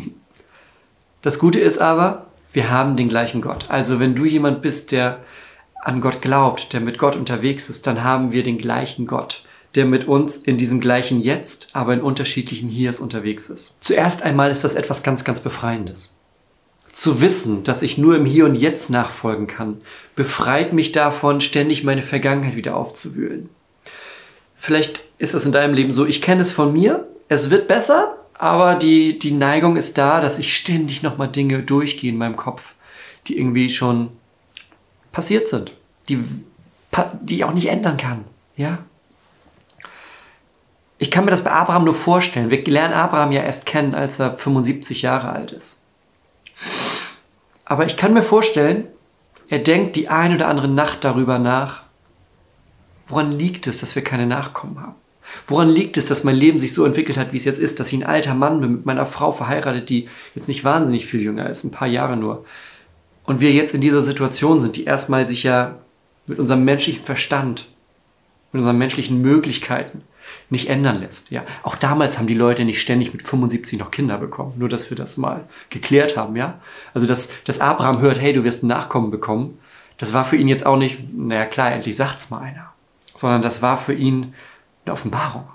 Das 1.20 1.40
Gute 1.40 1.58
ist 1.58 1.79
aber, 1.79 2.26
wir 2.52 2.70
haben 2.70 2.96
den 2.96 3.08
gleichen 3.08 3.40
Gott. 3.40 3.67
Also 3.70 3.99
wenn 3.99 4.14
du 4.14 4.25
jemand 4.25 4.62
bist, 4.62 4.93
der 4.93 5.19
an 5.82 6.00
Gott 6.00 6.23
glaubt, 6.23 6.73
der 6.73 6.81
mit 6.81 6.96
Gott 6.96 7.17
unterwegs 7.17 7.69
ist, 7.69 7.88
dann 7.88 8.05
haben 8.05 8.31
wir 8.31 8.44
den 8.44 8.56
gleichen 8.56 9.05
Gott, 9.05 9.43
der 9.75 9.85
mit 9.85 10.06
uns 10.06 10.37
in 10.37 10.58
diesem 10.58 10.81
gleichen 10.81 11.20
Jetzt, 11.20 11.70
aber 11.73 11.93
in 11.93 12.02
unterschiedlichen 12.02 12.69
Hiers 12.69 13.00
unterwegs 13.00 13.50
ist. 13.50 13.79
Zuerst 13.81 14.23
einmal 14.23 14.52
ist 14.52 14.62
das 14.62 14.76
etwas 14.76 15.02
ganz, 15.02 15.25
ganz 15.25 15.40
Befreiendes. 15.40 16.18
Zu 16.99 17.21
wissen, 17.21 17.62
dass 17.62 17.83
ich 17.83 17.97
nur 17.97 18.17
im 18.17 18.27
Hier 18.27 18.45
und 18.45 18.56
Jetzt 18.56 18.91
nachfolgen 18.91 19.47
kann, 19.47 19.77
befreit 20.17 20.73
mich 20.73 20.91
davon, 20.91 21.41
ständig 21.41 21.85
meine 21.85 22.03
Vergangenheit 22.03 22.56
wieder 22.56 22.75
aufzuwühlen. 22.75 23.50
Vielleicht 24.57 24.99
ist 25.19 25.33
es 25.33 25.45
in 25.45 25.52
deinem 25.52 25.75
Leben 25.75 25.95
so, 25.95 26.05
ich 26.07 26.23
kenne 26.23 26.43
es 26.43 26.50
von 26.50 26.73
mir, 26.73 27.07
es 27.28 27.50
wird 27.50 27.69
besser, 27.69 28.17
aber 28.35 28.75
die, 28.75 29.17
die 29.17 29.31
Neigung 29.31 29.76
ist 29.76 29.97
da, 29.97 30.21
dass 30.21 30.40
ich 30.40 30.57
ständig 30.57 31.05
nochmal 31.05 31.28
Dinge 31.28 31.62
durchgehe 31.62 32.11
in 32.11 32.19
meinem 32.19 32.35
Kopf, 32.35 32.75
die 33.28 33.38
irgendwie 33.38 33.71
schon 33.71 34.09
passiert 35.12 35.47
sind, 35.47 35.71
die, 36.09 36.19
die 37.23 37.37
ich 37.37 37.45
auch 37.45 37.55
nicht 37.55 37.69
ändern 37.69 37.97
kann. 37.97 38.25
Ja? 38.57 38.78
Ich 40.99 41.12
kann 41.12 41.25
mir 41.25 41.31
das 41.31 41.45
bei 41.45 41.52
Abraham 41.52 41.85
nur 41.85 41.95
vorstellen. 41.95 42.50
Wir 42.50 42.64
lernen 42.64 42.95
Abraham 42.95 43.31
ja 43.31 43.43
erst 43.43 43.67
kennen, 43.67 43.95
als 43.95 44.19
er 44.19 44.37
75 44.37 45.02
Jahre 45.02 45.28
alt 45.28 45.52
ist. 45.52 45.77
Aber 47.69 47.85
ich 47.85 47.99
kann 47.99 48.15
mir 48.15 48.23
vorstellen, 48.23 48.87
er 49.49 49.59
denkt 49.59 49.95
die 49.97 50.09
ein 50.09 50.35
oder 50.35 50.49
andere 50.49 50.69
Nacht 50.69 51.05
darüber 51.05 51.39
nach, 51.39 51.83
woran 53.07 53.31
liegt 53.31 53.67
es, 53.67 53.79
dass 53.79 53.95
wir 53.95 54.03
keine 54.03 54.27
Nachkommen 54.27 54.81
haben? 54.81 54.95
Woran 55.47 55.69
liegt 55.69 55.99
es, 55.99 56.07
dass 56.07 56.25
mein 56.25 56.37
Leben 56.37 56.59
sich 56.59 56.73
so 56.73 56.87
entwickelt 56.87 57.19
hat, 57.19 57.35
wie 57.35 57.37
es 57.37 57.45
jetzt 57.45 57.61
ist, 57.61 57.79
dass 57.79 57.93
ich 57.93 57.99
ein 57.99 58.07
alter 58.07 58.35
Mann 58.35 58.63
bin 58.63 58.73
mit 58.73 58.87
meiner 58.87 59.05
Frau 59.05 59.33
verheiratet, 59.33 59.91
die 59.91 60.09
jetzt 60.35 60.49
nicht 60.49 60.65
wahnsinnig 60.65 61.05
viel 61.05 61.21
jünger 61.21 61.51
ist, 61.51 61.65
ein 61.65 61.71
paar 61.71 61.89
Jahre 61.89 62.17
nur. 62.17 62.47
Und 63.25 63.41
wir 63.41 63.53
jetzt 63.53 63.75
in 63.75 63.83
dieser 63.83 64.03
Situation 64.03 64.61
sind, 64.61 64.77
die 64.77 64.85
erstmal 64.85 65.27
sich 65.27 65.43
ja 65.43 65.77
mit 66.27 66.39
unserem 66.39 66.65
menschlichen 66.65 67.05
Verstand, 67.05 67.69
mit 68.53 68.61
unseren 68.61 68.79
menschlichen 68.79 69.21
Möglichkeiten 69.21 70.03
nicht 70.50 70.68
ändern 70.68 71.00
lässt. 71.00 71.30
Ja, 71.30 71.44
auch 71.62 71.76
damals 71.76 72.18
haben 72.18 72.26
die 72.26 72.35
Leute 72.35 72.64
nicht 72.64 72.80
ständig 72.80 73.12
mit 73.12 73.23
75 73.23 73.78
noch 73.78 73.90
Kinder 73.90 74.18
bekommen. 74.18 74.54
Nur, 74.56 74.68
dass 74.68 74.90
wir 74.90 74.97
das 74.97 75.16
mal 75.16 75.49
geklärt 75.70 76.16
haben. 76.16 76.37
Ja, 76.37 76.61
also 76.94 77.06
dass, 77.06 77.42
dass 77.44 77.61
Abraham 77.61 78.00
hört, 78.00 78.20
hey, 78.20 78.32
du 78.32 78.44
wirst 78.44 78.62
ein 78.62 78.68
Nachkommen 78.68 79.11
bekommen. 79.11 79.58
Das 79.99 80.12
war 80.12 80.25
für 80.25 80.37
ihn 80.37 80.49
jetzt 80.49 80.64
auch 80.64 80.76
nicht, 80.76 81.12
naja 81.12 81.44
klar, 81.44 81.73
endlich 81.73 81.97
sagt's 81.97 82.30
mal 82.30 82.40
einer, 82.40 82.73
sondern 83.14 83.42
das 83.42 83.62
war 83.62 83.78
für 83.78 83.94
ihn 83.94 84.35
eine 84.85 84.92
Offenbarung. 84.92 85.49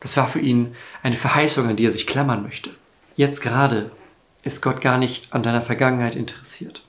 Das 0.00 0.16
war 0.16 0.28
für 0.28 0.40
ihn 0.40 0.74
eine 1.02 1.16
Verheißung, 1.16 1.66
an 1.66 1.76
die 1.76 1.86
er 1.86 1.90
sich 1.90 2.06
klammern 2.06 2.42
möchte. 2.42 2.70
Jetzt 3.16 3.40
gerade 3.40 3.90
ist 4.44 4.62
Gott 4.62 4.80
gar 4.80 4.98
nicht 4.98 5.32
an 5.32 5.42
deiner 5.42 5.62
Vergangenheit 5.62 6.14
interessiert. 6.14 6.84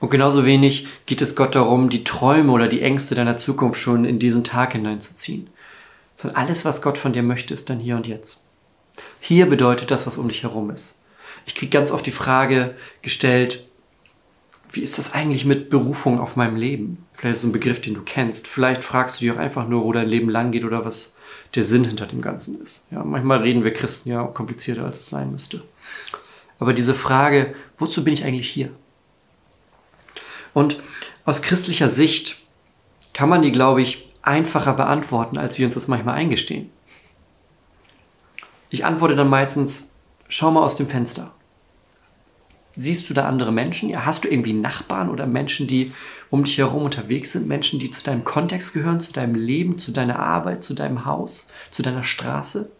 Und 0.00 0.10
genauso 0.10 0.44
wenig 0.44 0.88
geht 1.06 1.22
es 1.22 1.36
Gott 1.36 1.54
darum, 1.54 1.88
die 1.88 2.04
Träume 2.04 2.50
oder 2.50 2.66
die 2.66 2.82
Ängste 2.82 3.14
deiner 3.14 3.36
Zukunft 3.36 3.80
schon 3.80 4.04
in 4.04 4.18
diesen 4.18 4.42
Tag 4.44 4.72
hineinzuziehen 4.72 5.48
sondern 6.24 6.42
alles, 6.42 6.64
was 6.64 6.80
Gott 6.80 6.96
von 6.96 7.12
dir 7.12 7.22
möchte, 7.22 7.52
ist 7.52 7.68
dann 7.68 7.78
hier 7.78 7.96
und 7.96 8.06
jetzt. 8.06 8.46
Hier 9.20 9.44
bedeutet 9.44 9.90
das, 9.90 10.06
was 10.06 10.16
um 10.16 10.28
dich 10.28 10.42
herum 10.42 10.70
ist. 10.70 11.02
Ich 11.44 11.54
kriege 11.54 11.70
ganz 11.70 11.90
oft 11.90 12.06
die 12.06 12.12
Frage 12.12 12.74
gestellt, 13.02 13.66
wie 14.72 14.80
ist 14.80 14.96
das 14.96 15.12
eigentlich 15.12 15.44
mit 15.44 15.68
Berufung 15.68 16.18
auf 16.18 16.34
meinem 16.34 16.56
Leben? 16.56 17.04
Vielleicht 17.12 17.34
ist 17.34 17.38
es 17.40 17.44
ein 17.44 17.52
Begriff, 17.52 17.82
den 17.82 17.92
du 17.92 18.00
kennst. 18.00 18.48
Vielleicht 18.48 18.82
fragst 18.82 19.20
du 19.20 19.24
dich 19.24 19.34
auch 19.34 19.38
einfach 19.38 19.68
nur, 19.68 19.84
wo 19.84 19.92
dein 19.92 20.08
Leben 20.08 20.30
lang 20.30 20.50
geht 20.50 20.64
oder 20.64 20.86
was 20.86 21.14
der 21.54 21.62
Sinn 21.62 21.84
hinter 21.84 22.06
dem 22.06 22.22
Ganzen 22.22 22.60
ist. 22.62 22.88
Ja, 22.90 23.04
manchmal 23.04 23.42
reden 23.42 23.62
wir 23.62 23.74
Christen 23.74 24.08
ja 24.08 24.24
komplizierter, 24.24 24.86
als 24.86 25.00
es 25.00 25.10
sein 25.10 25.30
müsste. 25.30 25.62
Aber 26.58 26.72
diese 26.72 26.94
Frage, 26.94 27.54
wozu 27.76 28.02
bin 28.02 28.14
ich 28.14 28.24
eigentlich 28.24 28.48
hier? 28.48 28.70
Und 30.54 30.78
aus 31.26 31.42
christlicher 31.42 31.90
Sicht 31.90 32.38
kann 33.12 33.28
man 33.28 33.42
die, 33.42 33.52
glaube 33.52 33.82
ich, 33.82 34.08
einfacher 34.26 34.74
beantworten, 34.74 35.38
als 35.38 35.58
wir 35.58 35.66
uns 35.66 35.74
das 35.74 35.88
manchmal 35.88 36.16
eingestehen. 36.16 36.70
Ich 38.70 38.84
antworte 38.84 39.16
dann 39.16 39.28
meistens, 39.28 39.90
schau 40.28 40.50
mal 40.50 40.62
aus 40.62 40.76
dem 40.76 40.88
Fenster. 40.88 41.32
Siehst 42.76 43.08
du 43.08 43.14
da 43.14 43.28
andere 43.28 43.52
Menschen? 43.52 43.88
Ja, 43.88 44.04
hast 44.04 44.24
du 44.24 44.28
irgendwie 44.28 44.52
Nachbarn 44.52 45.08
oder 45.08 45.26
Menschen, 45.26 45.68
die 45.68 45.92
um 46.30 46.42
dich 46.42 46.58
herum 46.58 46.82
unterwegs 46.82 47.32
sind? 47.32 47.46
Menschen, 47.46 47.78
die 47.78 47.90
zu 47.90 48.02
deinem 48.02 48.24
Kontext 48.24 48.72
gehören, 48.72 48.98
zu 48.98 49.12
deinem 49.12 49.36
Leben, 49.36 49.78
zu 49.78 49.92
deiner 49.92 50.18
Arbeit, 50.18 50.64
zu 50.64 50.74
deinem 50.74 51.04
Haus, 51.04 51.48
zu 51.70 51.82
deiner 51.82 52.02
Straße? 52.02 52.72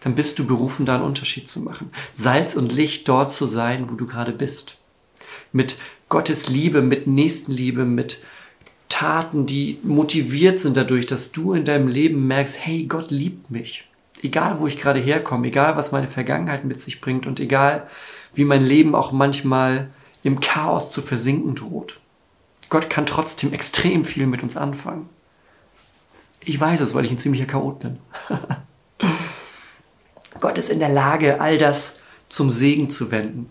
Dann 0.00 0.16
bist 0.16 0.38
du 0.38 0.46
berufen, 0.46 0.86
da 0.86 0.96
einen 0.96 1.04
Unterschied 1.04 1.48
zu 1.48 1.60
machen. 1.60 1.92
Salz 2.12 2.56
und 2.56 2.72
Licht 2.72 3.08
dort 3.08 3.32
zu 3.32 3.46
sein, 3.46 3.90
wo 3.90 3.94
du 3.94 4.06
gerade 4.06 4.32
bist. 4.32 4.78
Mit 5.52 5.78
Gottes 6.08 6.48
Liebe, 6.48 6.82
mit 6.82 7.06
Nächstenliebe, 7.06 7.84
mit 7.84 8.24
Taten, 8.96 9.44
die 9.44 9.78
motiviert 9.82 10.58
sind 10.58 10.74
dadurch, 10.74 11.04
dass 11.04 11.30
du 11.30 11.52
in 11.52 11.66
deinem 11.66 11.86
Leben 11.86 12.26
merkst, 12.26 12.64
hey, 12.64 12.86
Gott 12.86 13.10
liebt 13.10 13.50
mich. 13.50 13.86
Egal, 14.22 14.58
wo 14.58 14.66
ich 14.66 14.78
gerade 14.78 14.98
herkomme, 14.98 15.48
egal, 15.48 15.76
was 15.76 15.92
meine 15.92 16.08
Vergangenheit 16.08 16.64
mit 16.64 16.80
sich 16.80 17.02
bringt 17.02 17.26
und 17.26 17.38
egal, 17.38 17.88
wie 18.32 18.46
mein 18.46 18.64
Leben 18.64 18.94
auch 18.94 19.12
manchmal 19.12 19.90
im 20.22 20.40
Chaos 20.40 20.92
zu 20.92 21.02
versinken 21.02 21.54
droht. 21.54 22.00
Gott 22.70 22.88
kann 22.88 23.04
trotzdem 23.04 23.52
extrem 23.52 24.06
viel 24.06 24.26
mit 24.26 24.42
uns 24.42 24.56
anfangen. 24.56 25.10
Ich 26.40 26.58
weiß 26.58 26.80
es, 26.80 26.94
weil 26.94 27.04
ich 27.04 27.10
ein 27.10 27.18
ziemlicher 27.18 27.44
Chaot 27.44 27.80
bin. 27.80 27.98
Gott 30.40 30.56
ist 30.56 30.70
in 30.70 30.78
der 30.78 30.88
Lage, 30.88 31.38
all 31.38 31.58
das 31.58 32.00
zum 32.30 32.50
Segen 32.50 32.88
zu 32.88 33.10
wenden. 33.10 33.50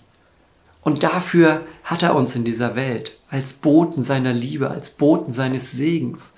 Und 0.85 1.01
dafür 1.01 1.65
hat 1.83 2.03
er 2.03 2.15
uns 2.15 2.35
in 2.35 2.43
dieser 2.43 2.75
Welt 2.75 3.17
als 3.27 3.53
Boten 3.53 4.03
seiner 4.03 4.33
Liebe, 4.33 4.69
als 4.69 4.91
Boten 4.91 5.33
seines 5.33 5.71
Segens. 5.71 6.35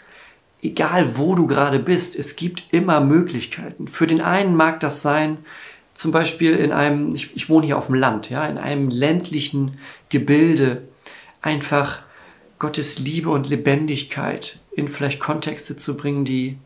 Egal 0.62 1.18
wo 1.18 1.36
du 1.36 1.48
gerade 1.48 1.80
bist, 1.80 2.18
es 2.18 2.38
gibt 2.38 2.63
immer 2.72 3.01
Möglichkeiten. 3.01 3.89
Für 3.89 4.08
den 4.08 4.22
einen 4.22 4.56
mag 4.56 4.80
das 4.80 5.01
sein, 5.01 5.39
zum 5.94 6.13
Beispiel 6.13 6.56
in 6.56 6.72
einem, 6.72 7.13
ich, 7.13 7.36
ich 7.36 7.50
wohne 7.50 7.66
hier 7.66 7.77
auf 7.77 7.88
dem 7.88 7.96
Land, 7.96 8.30
ja, 8.30 8.48
in 8.48 8.58
einem 8.58 8.88
ländlichen 8.88 9.80
Gebilde, 10.08 10.84
einfach 11.42 12.04
Gottes 12.58 13.00
Liebe 13.00 13.30
und 13.30 13.50
Lebendigkeit 13.50 14.60
in 14.72 14.88
vielleicht 14.88 15.20
Kontexte 15.20 15.75
zu 15.75 15.98
bringen, 15.98 16.24
die 16.24 16.58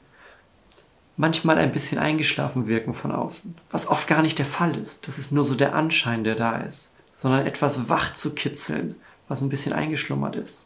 manchmal 1.17 1.57
ein 1.57 1.71
bisschen 1.71 1.97
eingeschlafen 1.97 2.67
wirken 2.67 2.93
von 2.93 3.11
außen, 3.11 3.55
was 3.71 3.87
oft 3.87 4.07
gar 4.07 4.21
nicht 4.21 4.37
der 4.37 4.45
Fall 4.45 4.77
ist. 4.77 5.07
Das 5.07 5.17
ist 5.17 5.31
nur 5.31 5.45
so 5.45 5.55
der 5.55 5.73
Anschein, 5.73 6.23
der 6.23 6.35
da 6.35 6.57
ist 6.57 6.95
sondern 7.21 7.45
etwas 7.45 7.87
wach 7.87 8.15
zu 8.15 8.33
kitzeln, 8.33 8.95
was 9.27 9.41
ein 9.41 9.49
bisschen 9.49 9.73
eingeschlummert 9.73 10.35
ist. 10.35 10.65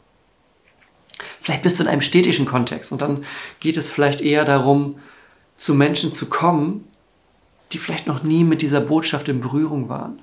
Vielleicht 1.38 1.62
bist 1.62 1.78
du 1.78 1.82
in 1.82 1.88
einem 1.88 2.00
städtischen 2.00 2.46
Kontext 2.46 2.92
und 2.92 3.02
dann 3.02 3.26
geht 3.60 3.76
es 3.76 3.90
vielleicht 3.90 4.22
eher 4.22 4.46
darum, 4.46 4.98
zu 5.56 5.74
Menschen 5.74 6.14
zu 6.14 6.26
kommen, 6.26 6.88
die 7.72 7.78
vielleicht 7.78 8.06
noch 8.06 8.22
nie 8.22 8.42
mit 8.42 8.62
dieser 8.62 8.80
Botschaft 8.80 9.28
in 9.28 9.40
Berührung 9.40 9.90
waren, 9.90 10.22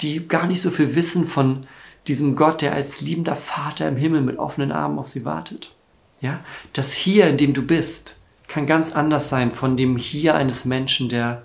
die 0.00 0.26
gar 0.26 0.46
nicht 0.46 0.62
so 0.62 0.70
viel 0.70 0.94
wissen 0.94 1.26
von 1.26 1.66
diesem 2.06 2.34
Gott, 2.34 2.62
der 2.62 2.72
als 2.72 3.02
liebender 3.02 3.36
Vater 3.36 3.86
im 3.88 3.96
Himmel 3.96 4.22
mit 4.22 4.38
offenen 4.38 4.72
Armen 4.72 4.98
auf 4.98 5.08
sie 5.08 5.26
wartet. 5.26 5.74
Ja, 6.22 6.40
das 6.72 6.94
Hier, 6.94 7.28
in 7.28 7.36
dem 7.36 7.52
du 7.52 7.62
bist, 7.62 8.16
kann 8.46 8.66
ganz 8.66 8.92
anders 8.92 9.28
sein 9.28 9.52
von 9.52 9.76
dem 9.76 9.98
Hier 9.98 10.34
eines 10.34 10.64
Menschen, 10.64 11.10
der 11.10 11.42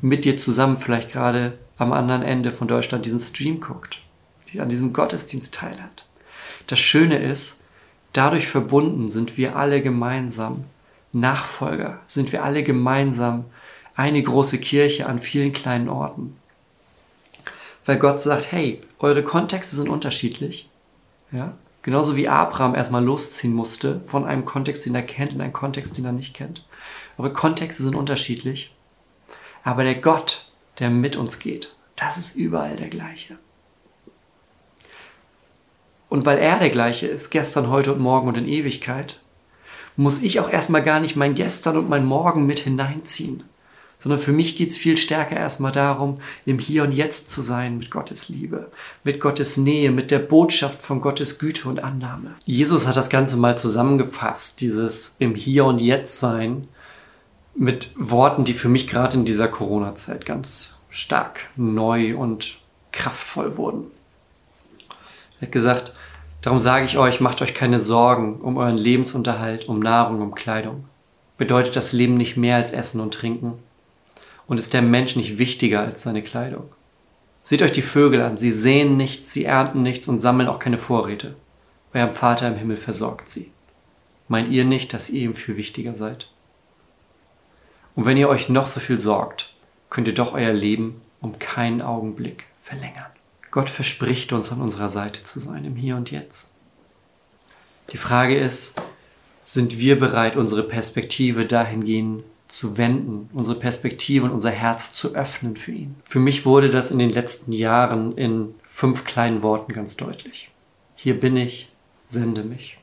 mit 0.00 0.24
dir 0.24 0.38
zusammen 0.38 0.78
vielleicht 0.78 1.12
gerade 1.12 1.58
am 1.78 1.92
anderen 1.92 2.22
Ende 2.22 2.50
von 2.50 2.68
Deutschland 2.68 3.06
diesen 3.06 3.20
Stream 3.20 3.60
guckt, 3.60 4.00
die 4.52 4.60
an 4.60 4.68
diesem 4.68 4.92
Gottesdienst 4.92 5.54
teilhat. 5.54 6.06
Das 6.66 6.80
Schöne 6.80 7.18
ist, 7.18 7.62
dadurch 8.12 8.48
verbunden 8.48 9.10
sind 9.10 9.36
wir 9.36 9.56
alle 9.56 9.80
gemeinsam 9.80 10.64
Nachfolger, 11.12 12.00
sind 12.06 12.32
wir 12.32 12.44
alle 12.44 12.62
gemeinsam 12.62 13.46
eine 13.94 14.22
große 14.22 14.58
Kirche 14.58 15.06
an 15.06 15.18
vielen 15.18 15.52
kleinen 15.52 15.88
Orten. 15.88 16.36
Weil 17.86 17.98
Gott 17.98 18.20
sagt, 18.20 18.52
hey, 18.52 18.80
eure 18.98 19.24
Kontexte 19.24 19.74
sind 19.74 19.88
unterschiedlich. 19.88 20.68
Ja? 21.32 21.54
Genauso 21.82 22.16
wie 22.16 22.28
Abraham 22.28 22.74
erstmal 22.74 23.02
losziehen 23.02 23.54
musste 23.54 24.00
von 24.00 24.26
einem 24.26 24.44
Kontext, 24.44 24.84
den 24.84 24.94
er 24.94 25.02
kennt, 25.02 25.32
in 25.32 25.40
einen 25.40 25.54
Kontext, 25.54 25.96
den 25.96 26.04
er 26.04 26.12
nicht 26.12 26.34
kennt. 26.34 26.66
Eure 27.16 27.32
Kontexte 27.32 27.82
sind 27.82 27.94
unterschiedlich. 27.94 28.74
Aber 29.64 29.84
der 29.84 29.94
Gott, 29.94 30.47
der 30.78 30.90
mit 30.90 31.16
uns 31.16 31.38
geht. 31.38 31.74
Das 31.96 32.16
ist 32.16 32.36
überall 32.36 32.76
der 32.76 32.88
gleiche. 32.88 33.38
Und 36.08 36.24
weil 36.24 36.38
er 36.38 36.58
der 36.58 36.70
gleiche 36.70 37.06
ist, 37.06 37.30
gestern, 37.30 37.68
heute 37.68 37.92
und 37.92 38.00
morgen 38.00 38.28
und 38.28 38.38
in 38.38 38.48
Ewigkeit, 38.48 39.22
muss 39.96 40.22
ich 40.22 40.40
auch 40.40 40.48
erstmal 40.48 40.82
gar 40.82 41.00
nicht 41.00 41.16
mein 41.16 41.34
Gestern 41.34 41.76
und 41.76 41.88
mein 41.88 42.06
Morgen 42.06 42.46
mit 42.46 42.60
hineinziehen, 42.60 43.42
sondern 43.98 44.20
für 44.20 44.32
mich 44.32 44.56
geht 44.56 44.70
es 44.70 44.76
viel 44.76 44.96
stärker 44.96 45.36
erstmal 45.36 45.72
darum, 45.72 46.18
im 46.46 46.60
Hier 46.60 46.84
und 46.84 46.92
Jetzt 46.92 47.30
zu 47.30 47.42
sein 47.42 47.78
mit 47.78 47.90
Gottes 47.90 48.28
Liebe, 48.28 48.70
mit 49.02 49.20
Gottes 49.20 49.56
Nähe, 49.56 49.90
mit 49.90 50.10
der 50.12 50.20
Botschaft 50.20 50.80
von 50.80 51.00
Gottes 51.00 51.38
Güte 51.38 51.68
und 51.68 51.82
Annahme. 51.82 52.36
Jesus 52.46 52.86
hat 52.86 52.96
das 52.96 53.10
Ganze 53.10 53.36
mal 53.36 53.58
zusammengefasst, 53.58 54.60
dieses 54.60 55.16
im 55.18 55.34
Hier 55.34 55.64
und 55.64 55.80
Jetzt 55.80 56.20
sein, 56.20 56.68
mit 57.58 57.92
Worten, 57.96 58.44
die 58.44 58.52
für 58.52 58.68
mich 58.68 58.86
gerade 58.86 59.16
in 59.16 59.24
dieser 59.24 59.48
Corona-Zeit 59.48 60.24
ganz 60.24 60.78
stark 60.88 61.40
neu 61.56 62.16
und 62.16 62.58
kraftvoll 62.92 63.56
wurden. 63.56 63.86
Er 65.40 65.48
hat 65.48 65.52
gesagt, 65.52 65.92
darum 66.40 66.60
sage 66.60 66.84
ich 66.84 66.98
euch, 66.98 67.20
macht 67.20 67.42
euch 67.42 67.54
keine 67.54 67.80
Sorgen 67.80 68.40
um 68.40 68.56
euren 68.56 68.78
Lebensunterhalt, 68.78 69.68
um 69.68 69.80
Nahrung, 69.80 70.22
um 70.22 70.34
Kleidung. 70.34 70.84
Bedeutet 71.36 71.74
das 71.74 71.92
Leben 71.92 72.16
nicht 72.16 72.36
mehr 72.36 72.56
als 72.56 72.72
Essen 72.72 73.00
und 73.00 73.12
Trinken? 73.12 73.54
Und 74.46 74.58
ist 74.58 74.72
der 74.72 74.82
Mensch 74.82 75.16
nicht 75.16 75.38
wichtiger 75.38 75.80
als 75.80 76.02
seine 76.02 76.22
Kleidung? 76.22 76.70
Seht 77.42 77.62
euch 77.62 77.72
die 77.72 77.82
Vögel 77.82 78.22
an, 78.22 78.36
sie 78.36 78.52
sehen 78.52 78.96
nichts, 78.96 79.32
sie 79.32 79.44
ernten 79.44 79.82
nichts 79.82 80.06
und 80.06 80.20
sammeln 80.20 80.48
auch 80.48 80.58
keine 80.58 80.78
Vorräte. 80.78 81.34
Euer 81.92 82.08
Vater 82.10 82.46
im 82.48 82.56
Himmel 82.56 82.76
versorgt 82.76 83.28
sie. 83.28 83.50
Meint 84.28 84.48
ihr 84.48 84.64
nicht, 84.64 84.94
dass 84.94 85.10
ihr 85.10 85.22
ihm 85.22 85.34
viel 85.34 85.56
wichtiger 85.56 85.94
seid? 85.94 86.30
Und 87.98 88.06
wenn 88.06 88.16
ihr 88.16 88.28
euch 88.28 88.48
noch 88.48 88.68
so 88.68 88.78
viel 88.78 89.00
sorgt, 89.00 89.54
könnt 89.90 90.06
ihr 90.06 90.14
doch 90.14 90.32
euer 90.32 90.52
Leben 90.52 91.00
um 91.20 91.40
keinen 91.40 91.82
Augenblick 91.82 92.44
verlängern. 92.56 93.10
Gott 93.50 93.68
verspricht 93.68 94.32
uns 94.32 94.52
an 94.52 94.60
unserer 94.60 94.88
Seite 94.88 95.24
zu 95.24 95.40
sein 95.40 95.64
im 95.64 95.74
Hier 95.74 95.96
und 95.96 96.12
Jetzt. 96.12 96.54
Die 97.90 97.96
Frage 97.96 98.38
ist, 98.38 98.80
sind 99.44 99.80
wir 99.80 99.98
bereit, 99.98 100.36
unsere 100.36 100.62
Perspektive 100.62 101.44
dahingehend 101.44 102.22
zu 102.46 102.78
wenden, 102.78 103.30
unsere 103.32 103.58
Perspektive 103.58 104.26
und 104.26 104.30
unser 104.30 104.52
Herz 104.52 104.94
zu 104.94 105.16
öffnen 105.16 105.56
für 105.56 105.72
ihn? 105.72 105.96
Für 106.04 106.20
mich 106.20 106.46
wurde 106.46 106.70
das 106.70 106.92
in 106.92 107.00
den 107.00 107.10
letzten 107.10 107.50
Jahren 107.50 108.16
in 108.16 108.54
fünf 108.62 109.06
kleinen 109.06 109.42
Worten 109.42 109.72
ganz 109.72 109.96
deutlich. 109.96 110.52
Hier 110.94 111.18
bin 111.18 111.36
ich, 111.36 111.72
sende 112.06 112.44
mich. 112.44 112.78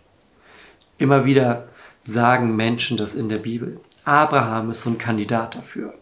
Immer 0.98 1.24
wieder 1.24 1.70
sagen 2.02 2.58
Menschen 2.58 2.98
das 2.98 3.16
in 3.16 3.30
der 3.30 3.40
Bibel. 3.40 3.80
Abraham 4.06 4.70
ist 4.70 4.82
so 4.82 4.92
ein 4.92 5.00
Kandidat 5.00 5.56
dafür. 5.56 5.96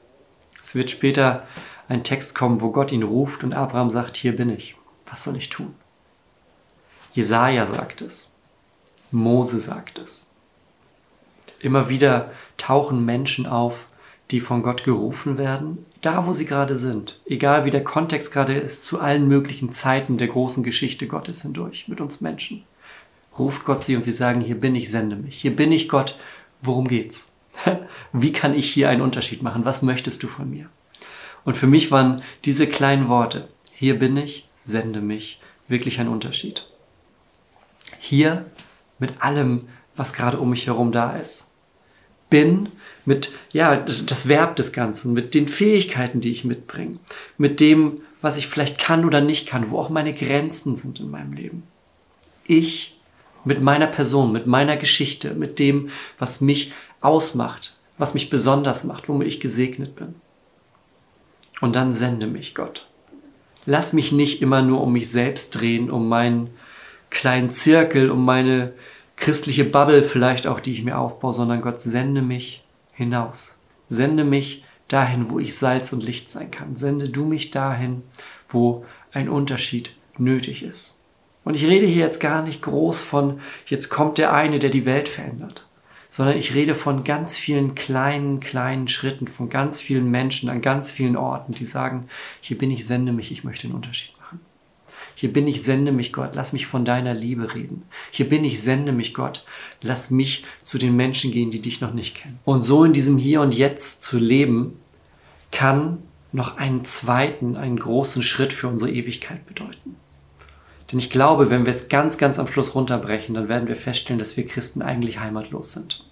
Es 0.62 0.76
wird 0.76 0.92
später 0.92 1.48
ein 1.88 2.04
Text 2.04 2.36
kommen, 2.36 2.62
wo 2.62 2.72
Gott 2.72 2.92
ihn 2.92 3.04
ruft 3.04 3.44
und 3.44 3.54
Abraham 3.54 3.90
sagt, 3.90 4.18
hier 4.18 4.36
bin 4.36 4.50
ich. 4.50 4.76
Was 5.06 5.24
soll 5.24 5.38
ich 5.38 5.50
tun? 5.50 5.74
Jesaja 7.14 7.66
sagt 7.66 8.02
es. 8.02 8.32
Mose 9.12 9.60
sagt 9.60 10.00
es. 10.00 10.30
Immer 11.60 11.88
wieder 11.88 12.32
tauchen 12.58 13.06
Menschen 13.06 13.46
auf, 13.46 13.88
die 14.32 14.40
von 14.40 14.64
Gott 14.64 14.84
gerufen 14.84 15.38
werden, 15.38 15.86
da 16.02 16.26
wo 16.26 16.34
sie 16.34 16.46
gerade 16.46 16.76
sind, 16.76 17.22
egal 17.26 17.66
wie 17.66 17.72
der 17.72 17.84
Kontext 17.84 18.34
gerade 18.34 18.56
ist, 18.58 18.84
zu 18.84 19.00
allen 19.00 19.28
möglichen 19.28 19.72
Zeiten 19.72 20.18
der 20.18 20.28
großen 20.28 20.64
Geschichte 20.64 21.08
Gottes 21.08 21.44
hindurch 21.44 21.88
mit 21.88 22.02
uns 22.02 22.20
Menschen. 22.20 22.64
Ruft 23.38 23.64
Gott 23.64 23.84
sie 23.84 23.96
und 23.96 24.02
sie 24.02 24.12
sagen, 24.12 24.42
hier 24.42 24.60
bin 24.60 24.76
ich, 24.76 24.90
sende 24.90 25.16
mich. 25.16 25.38
Hier 25.38 25.56
bin 25.56 25.72
ich 25.72 25.88
Gott, 25.88 26.18
worum 26.62 26.88
geht's? 26.88 27.33
Wie 28.14 28.32
kann 28.32 28.54
ich 28.54 28.72
hier 28.72 28.90
einen 28.90 29.02
Unterschied 29.02 29.42
machen? 29.42 29.66
Was 29.66 29.82
möchtest 29.82 30.24
du 30.24 30.28
von 30.28 30.50
mir? 30.50 30.70
Und 31.46 31.56
für 31.56 31.68
mich 31.68 31.92
waren 31.92 32.22
diese 32.46 32.68
kleinen 32.68 33.10
Worte, 33.10 33.48
hier 33.74 34.00
bin 34.00 34.16
ich, 34.18 34.48
sende 34.64 35.02
mich, 35.02 35.42
wirklich 35.68 36.00
ein 36.00 36.08
Unterschied. 36.08 36.68
Hier 38.00 38.46
mit 39.00 39.22
allem, 39.22 39.68
was 39.96 40.14
gerade 40.14 40.40
um 40.40 40.50
mich 40.50 40.68
herum 40.68 40.92
da 40.92 41.18
ist. 41.18 41.48
Bin 42.30 42.70
mit, 43.06 43.34
ja, 43.52 43.76
das, 43.76 44.28
Verb 44.28 44.56
des 44.56 44.72
Ganzen, 44.72 45.14
mit 45.14 45.34
den 45.34 45.48
Fähigkeiten, 45.48 46.22
die 46.22 46.32
ich 46.32 46.46
mitbringe, 46.46 46.98
mit 47.38 47.60
dem, 47.60 48.02
was 48.22 48.38
ich 48.38 48.48
vielleicht 48.48 48.80
kann 48.80 49.06
oder 49.06 49.22
nicht 49.22 49.48
kann, 49.48 49.70
wo 49.70 49.80
auch 49.80 49.90
meine 49.90 50.14
Grenzen 50.14 50.76
sind 50.76 51.00
in 51.00 51.12
meinem 51.12 51.34
Leben. 51.34 51.64
Ich 52.46 52.98
mit 53.46 53.62
meiner 53.62 53.88
Person, 53.88 54.32
mit 54.32 54.48
meiner 54.48 54.78
Geschichte, 54.78 55.34
mit 55.34 55.60
dem, 55.60 55.90
was 56.18 56.40
mich 56.40 56.72
ausmacht, 57.04 57.78
was 57.98 58.14
mich 58.14 58.30
besonders 58.30 58.84
macht, 58.84 59.10
womit 59.10 59.28
ich 59.28 59.40
gesegnet 59.40 59.96
bin. 59.96 60.16
Und 61.62 61.76
dann 61.76 61.94
sende 61.94 62.28
mich 62.28 62.56
Gott. 62.56 62.88
Lass 63.66 63.94
mich 63.94 64.12
nicht 64.12 64.42
immer 64.42 64.62
nur 64.62 64.82
um 64.82 64.92
mich 64.92 65.10
selbst 65.10 65.52
drehen, 65.52 65.90
um 65.90 66.10
meinen 66.10 66.50
kleinen 67.10 67.50
Zirkel, 67.50 68.10
um 68.12 68.26
meine 68.26 68.74
christliche 69.16 69.64
Bubble 69.64 70.04
vielleicht 70.04 70.48
auch, 70.48 70.60
die 70.60 70.74
ich 70.74 70.84
mir 70.84 70.98
aufbaue, 70.98 71.34
sondern 71.34 71.62
Gott 71.62 71.82
sende 71.82 72.22
mich 72.22 72.64
hinaus. 72.94 73.60
Sende 73.90 74.24
mich 74.24 74.66
dahin, 74.88 75.30
wo 75.30 75.40
ich 75.40 75.56
Salz 75.56 75.94
und 75.94 76.04
Licht 76.04 76.30
sein 76.30 76.52
kann. 76.52 76.76
Sende 76.76 77.10
du 77.10 77.26
mich 77.26 77.52
dahin, 77.52 78.04
wo 78.48 78.86
ein 79.12 79.30
Unterschied 79.30 79.96
nötig 80.18 80.64
ist. 80.64 81.00
Und 81.44 81.56
ich 81.56 81.66
rede 81.66 81.86
hier 81.86 82.06
jetzt 82.06 82.20
gar 82.20 82.42
nicht 82.42 82.62
groß 82.62 83.00
von, 83.00 83.40
jetzt 83.68 83.90
kommt 83.90 84.18
der 84.18 84.34
eine, 84.34 84.60
der 84.60 84.70
die 84.70 84.86
Welt 84.86 85.10
verändert, 85.10 85.66
sondern 86.16 86.38
ich 86.38 86.54
rede 86.54 86.76
von 86.76 87.04
ganz 87.04 87.36
vielen 87.36 87.74
kleinen, 87.74 88.40
kleinen 88.40 88.88
Schritten, 88.88 89.28
von 89.28 89.50
ganz 89.50 89.82
vielen 89.82 90.12
Menschen 90.12 90.48
an 90.48 90.62
ganz 90.62 90.92
vielen 90.92 91.18
Orten, 91.18 91.54
die 91.54 91.66
sagen, 91.66 92.06
hier 92.40 92.56
bin 92.56 92.70
ich, 92.70 92.86
sende 92.86 93.12
mich, 93.12 93.32
ich 93.32 93.44
möchte 93.44 93.66
einen 93.66 93.76
Unterschied 93.76 94.14
machen. 94.20 94.40
Hier 95.16 95.34
bin 95.34 95.48
ich, 95.48 95.64
sende 95.64 95.92
mich 95.92 96.14
Gott, 96.14 96.36
lass 96.36 96.54
mich 96.54 96.68
von 96.68 96.86
deiner 96.86 97.16
Liebe 97.16 97.56
reden. 97.56 97.82
Hier 98.12 98.30
bin 98.30 98.46
ich, 98.46 98.62
sende 98.62 98.92
mich 98.92 99.16
Gott, 99.16 99.44
lass 99.82 100.12
mich 100.12 100.46
zu 100.62 100.78
den 100.78 100.96
Menschen 100.96 101.32
gehen, 101.32 101.50
die 101.50 101.64
dich 101.64 101.82
noch 101.82 101.96
nicht 101.96 102.14
kennen. 102.14 102.38
Und 102.46 102.62
so 102.62 102.84
in 102.84 102.94
diesem 102.94 103.18
Hier 103.18 103.42
und 103.42 103.56
Jetzt 103.56 104.04
zu 104.04 104.20
leben, 104.20 104.80
kann 105.52 105.98
noch 106.32 106.58
einen 106.58 106.86
zweiten, 106.86 107.58
einen 107.58 107.80
großen 107.80 108.22
Schritt 108.22 108.54
für 108.54 108.68
unsere 108.68 108.92
Ewigkeit 108.92 109.48
bedeuten. 109.48 109.96
Denn 110.94 111.00
ich 111.00 111.10
glaube, 111.10 111.50
wenn 111.50 111.66
wir 111.66 111.72
es 111.72 111.90
ganz, 111.90 112.18
ganz 112.18 112.40
am 112.40 112.48
Schluss 112.48 112.74
runterbrechen, 112.74 113.36
dann 113.36 113.50
werden 113.50 113.68
wir 113.68 113.76
feststellen, 113.76 114.20
dass 114.20 114.38
wir 114.38 114.48
Christen 114.48 114.82
eigentlich 114.82 115.20
heimatlos 115.20 115.74
sind. 115.74 116.06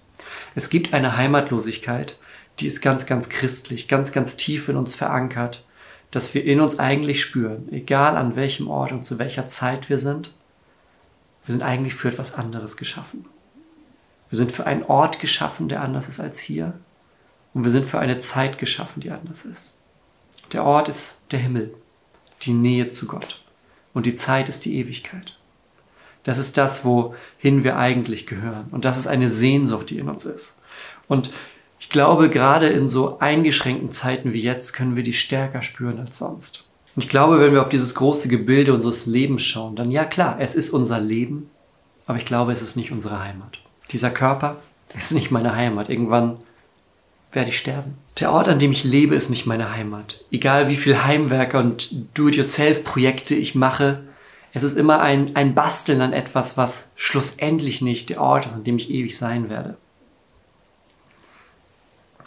Es 0.55 0.69
gibt 0.69 0.93
eine 0.93 1.15
Heimatlosigkeit, 1.15 2.19
die 2.59 2.67
ist 2.67 2.81
ganz, 2.81 3.05
ganz 3.05 3.29
christlich, 3.29 3.87
ganz, 3.87 4.11
ganz 4.11 4.35
tief 4.35 4.67
in 4.67 4.75
uns 4.75 4.93
verankert 4.93 5.63
dass 6.11 6.33
wir 6.33 6.43
in 6.45 6.59
uns 6.59 6.77
eigentlich 6.77 7.21
spüren, 7.21 7.71
egal 7.71 8.17
an 8.17 8.35
welchem 8.35 8.67
Ort 8.67 8.91
und 8.91 9.05
zu 9.05 9.17
welcher 9.17 9.47
Zeit 9.47 9.89
wir 9.89 9.97
sind, 9.97 10.35
wir 11.45 11.53
sind 11.53 11.63
eigentlich 11.63 11.95
für 11.95 12.09
etwas 12.09 12.33
anderes 12.35 12.77
geschaffen. 12.77 13.25
Wir 14.29 14.37
sind 14.37 14.51
für 14.51 14.67
einen 14.67 14.83
Ort 14.83 15.19
geschaffen, 15.19 15.69
der 15.69 15.81
anders 15.81 16.07
ist 16.07 16.19
als 16.19 16.39
hier. 16.39 16.73
Und 17.53 17.63
wir 17.63 17.71
sind 17.71 17.85
für 17.85 17.99
eine 17.99 18.19
Zeit 18.19 18.57
geschaffen, 18.57 19.01
die 19.01 19.09
anders 19.09 19.45
ist. 19.45 19.79
Der 20.53 20.63
Ort 20.63 20.89
ist 20.89 21.21
der 21.31 21.39
Himmel, 21.39 21.73
die 22.43 22.53
Nähe 22.53 22.89
zu 22.89 23.07
Gott. 23.07 23.41
Und 23.93 24.05
die 24.05 24.15
Zeit 24.15 24.49
ist 24.49 24.65
die 24.65 24.77
Ewigkeit. 24.77 25.37
Das 26.23 26.37
ist 26.37 26.57
das, 26.57 26.85
wohin 26.85 27.63
wir 27.63 27.77
eigentlich 27.77 28.27
gehören. 28.27 28.67
Und 28.71 28.85
das 28.85 28.97
ist 28.97 29.07
eine 29.07 29.29
Sehnsucht, 29.29 29.89
die 29.89 29.97
in 29.97 30.09
uns 30.09 30.25
ist. 30.25 30.59
Und 31.07 31.31
ich 31.79 31.89
glaube, 31.89 32.29
gerade 32.29 32.69
in 32.69 32.87
so 32.87 33.19
eingeschränkten 33.19 33.89
Zeiten 33.89 34.33
wie 34.33 34.41
jetzt 34.41 34.73
können 34.73 34.95
wir 34.95 35.03
die 35.03 35.13
stärker 35.13 35.63
spüren 35.63 35.99
als 35.99 36.19
sonst. 36.19 36.65
Und 36.95 37.03
ich 37.03 37.09
glaube, 37.09 37.39
wenn 37.39 37.53
wir 37.53 37.61
auf 37.61 37.69
dieses 37.69 37.95
große 37.95 38.27
Gebilde 38.27 38.73
unseres 38.73 39.05
Lebens 39.07 39.43
schauen, 39.43 39.75
dann 39.75 39.91
ja 39.91 40.05
klar, 40.05 40.37
es 40.39 40.55
ist 40.55 40.69
unser 40.71 40.99
Leben, 40.99 41.49
aber 42.05 42.17
ich 42.17 42.25
glaube, 42.25 42.51
es 42.51 42.61
ist 42.61 42.75
nicht 42.75 42.91
unsere 42.91 43.23
Heimat. 43.23 43.59
Dieser 43.91 44.11
Körper 44.11 44.57
ist 44.93 45.11
nicht 45.11 45.31
meine 45.31 45.55
Heimat. 45.55 45.89
Irgendwann 45.89 46.37
werde 47.31 47.49
ich 47.49 47.57
sterben. 47.57 47.97
Der 48.21 48.31
Ort, 48.31 48.47
an 48.47 48.59
dem 48.59 48.71
ich 48.71 48.83
lebe, 48.83 49.15
ist 49.15 49.31
nicht 49.31 49.47
meine 49.47 49.73
Heimat. 49.73 50.23
Egal 50.31 50.69
wie 50.69 50.75
viel 50.75 51.03
Heimwerker 51.03 51.59
und 51.59 52.17
Do-it-yourself-Projekte 52.17 53.33
ich 53.33 53.55
mache, 53.55 54.03
es 54.53 54.61
ist 54.61 54.77
immer 54.77 54.99
ein, 54.99 55.35
ein 55.35 55.55
Basteln 55.55 56.01
an 56.01 56.13
etwas, 56.13 56.55
was 56.55 56.91
schlussendlich 56.95 57.81
nicht 57.81 58.09
der 58.11 58.21
Ort 58.21 58.45
ist, 58.45 58.53
an 58.53 58.63
dem 58.63 58.77
ich 58.77 58.91
ewig 58.91 59.17
sein 59.17 59.49
werde. 59.49 59.75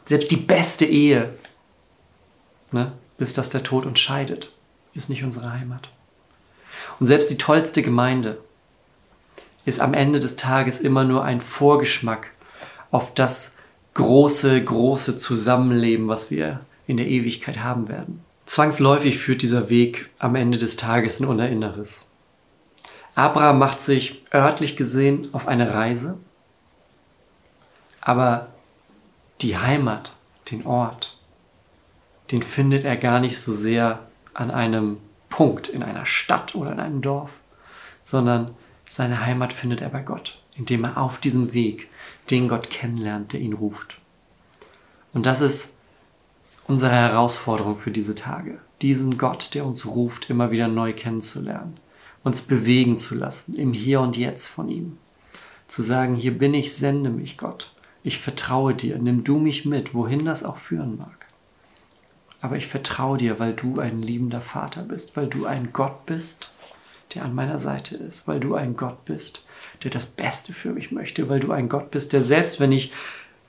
Selbst 0.04 0.32
die 0.32 0.36
beste 0.36 0.84
Ehe, 0.84 1.32
ne, 2.72 2.92
bis 3.16 3.32
dass 3.32 3.50
der 3.50 3.62
Tod 3.62 3.86
uns 3.86 4.00
scheidet, 4.00 4.50
ist 4.94 5.08
nicht 5.08 5.22
unsere 5.22 5.52
Heimat. 5.52 5.90
Und 6.98 7.06
selbst 7.06 7.30
die 7.30 7.38
tollste 7.38 7.82
Gemeinde 7.82 8.38
ist 9.64 9.80
am 9.80 9.94
Ende 9.94 10.18
des 10.18 10.34
Tages 10.34 10.80
immer 10.80 11.04
nur 11.04 11.24
ein 11.24 11.40
Vorgeschmack 11.40 12.32
auf 12.90 13.14
das 13.14 13.53
große, 13.94 14.62
große 14.62 15.16
Zusammenleben, 15.16 16.08
was 16.08 16.30
wir 16.30 16.60
in 16.86 16.96
der 16.96 17.06
Ewigkeit 17.06 17.60
haben 17.60 17.88
werden. 17.88 18.24
Zwangsläufig 18.46 19.18
führt 19.18 19.42
dieser 19.42 19.70
Weg 19.70 20.10
am 20.18 20.34
Ende 20.34 20.58
des 20.58 20.76
Tages 20.76 21.20
in 21.20 21.26
unser 21.26 21.48
Inneres. 21.48 22.08
Abraham 23.14 23.58
macht 23.58 23.80
sich 23.80 24.22
örtlich 24.34 24.76
gesehen 24.76 25.28
auf 25.32 25.46
eine 25.46 25.72
Reise, 25.72 26.18
aber 28.00 28.48
die 29.40 29.56
Heimat, 29.56 30.12
den 30.50 30.66
Ort, 30.66 31.16
den 32.32 32.42
findet 32.42 32.84
er 32.84 32.96
gar 32.96 33.20
nicht 33.20 33.40
so 33.40 33.54
sehr 33.54 34.00
an 34.34 34.50
einem 34.50 34.98
Punkt 35.28 35.68
in 35.68 35.82
einer 35.82 36.06
Stadt 36.06 36.54
oder 36.54 36.72
in 36.72 36.80
einem 36.80 37.02
Dorf, 37.02 37.38
sondern 38.02 38.54
seine 38.88 39.24
Heimat 39.24 39.52
findet 39.52 39.80
er 39.80 39.88
bei 39.88 40.00
Gott, 40.00 40.38
indem 40.56 40.84
er 40.84 40.98
auf 40.98 41.18
diesem 41.18 41.52
Weg 41.52 41.88
den 42.30 42.48
Gott 42.48 42.70
kennenlernt, 42.70 43.32
der 43.32 43.40
ihn 43.40 43.52
ruft. 43.52 43.98
Und 45.12 45.26
das 45.26 45.40
ist 45.40 45.76
unsere 46.66 46.92
Herausforderung 46.92 47.76
für 47.76 47.90
diese 47.90 48.14
Tage, 48.14 48.58
diesen 48.82 49.18
Gott, 49.18 49.54
der 49.54 49.66
uns 49.66 49.86
ruft, 49.86 50.30
immer 50.30 50.50
wieder 50.50 50.68
neu 50.68 50.92
kennenzulernen, 50.92 51.76
uns 52.22 52.42
bewegen 52.42 52.98
zu 52.98 53.14
lassen 53.14 53.54
im 53.54 53.72
Hier 53.72 54.00
und 54.00 54.16
Jetzt 54.16 54.46
von 54.46 54.68
ihm, 54.68 54.98
zu 55.66 55.82
sagen, 55.82 56.14
hier 56.14 56.36
bin 56.36 56.54
ich, 56.54 56.74
sende 56.74 57.10
mich 57.10 57.36
Gott. 57.36 57.72
Ich 58.02 58.18
vertraue 58.18 58.74
dir, 58.74 58.98
nimm 58.98 59.24
du 59.24 59.38
mich 59.38 59.64
mit, 59.64 59.94
wohin 59.94 60.24
das 60.24 60.44
auch 60.44 60.58
führen 60.58 60.98
mag. 60.98 61.26
Aber 62.40 62.56
ich 62.56 62.66
vertraue 62.66 63.16
dir, 63.16 63.38
weil 63.38 63.54
du 63.54 63.80
ein 63.80 64.02
liebender 64.02 64.42
Vater 64.42 64.82
bist, 64.82 65.16
weil 65.16 65.26
du 65.26 65.46
ein 65.46 65.72
Gott 65.72 66.04
bist, 66.04 66.52
der 67.14 67.24
an 67.24 67.34
meiner 67.34 67.58
Seite 67.58 67.96
ist, 67.96 68.28
weil 68.28 68.40
du 68.40 68.54
ein 68.54 68.76
Gott 68.76 69.04
bist, 69.06 69.43
der 69.82 69.90
das 69.90 70.06
Beste 70.06 70.52
für 70.52 70.70
mich 70.70 70.92
möchte, 70.92 71.28
weil 71.28 71.40
du 71.40 71.52
ein 71.52 71.68
Gott 71.68 71.90
bist, 71.90 72.12
der 72.12 72.22
selbst 72.22 72.60
wenn 72.60 72.72
ich 72.72 72.92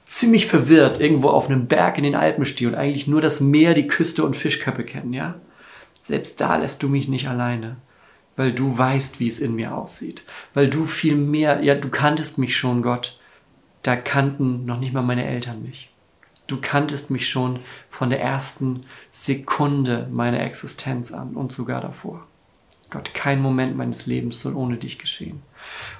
ziemlich 0.05 0.45
verwirrt 0.45 0.99
irgendwo 0.99 1.29
auf 1.29 1.49
einem 1.49 1.67
Berg 1.67 1.97
in 1.97 2.03
den 2.03 2.15
Alpen 2.15 2.45
stehe 2.45 2.69
und 2.69 2.75
eigentlich 2.75 3.07
nur 3.07 3.21
das 3.21 3.39
Meer, 3.39 3.73
die 3.73 3.87
Küste 3.87 4.23
und 4.23 4.35
Fischköppe 4.35 4.83
kennen, 4.83 5.13
ja? 5.13 5.35
Selbst 6.01 6.39
da 6.39 6.55
lässt 6.57 6.83
du 6.83 6.89
mich 6.89 7.07
nicht 7.07 7.27
alleine, 7.27 7.77
weil 8.35 8.51
du 8.51 8.77
weißt, 8.77 9.19
wie 9.19 9.27
es 9.27 9.39
in 9.39 9.55
mir 9.55 9.75
aussieht, 9.75 10.23
weil 10.53 10.69
du 10.69 10.85
viel 10.85 11.15
mehr, 11.15 11.61
ja, 11.61 11.73
du 11.73 11.89
kanntest 11.89 12.37
mich 12.37 12.55
schon, 12.55 12.83
Gott, 12.83 13.19
da 13.81 13.95
kannten 13.95 14.65
noch 14.65 14.79
nicht 14.79 14.93
mal 14.93 15.01
meine 15.01 15.25
Eltern 15.25 15.63
mich. 15.63 15.91
Du 16.47 16.61
kanntest 16.61 17.09
mich 17.09 17.27
schon 17.27 17.59
von 17.89 18.11
der 18.11 18.21
ersten 18.21 18.81
Sekunde 19.09 20.07
meiner 20.11 20.41
Existenz 20.41 21.11
an 21.11 21.35
und 21.35 21.51
sogar 21.51 21.81
davor. 21.81 22.27
Gott, 22.91 23.13
kein 23.15 23.41
Moment 23.41 23.75
meines 23.75 24.05
Lebens 24.05 24.41
soll 24.41 24.55
ohne 24.55 24.77
dich 24.77 24.99
geschehen. 24.99 25.41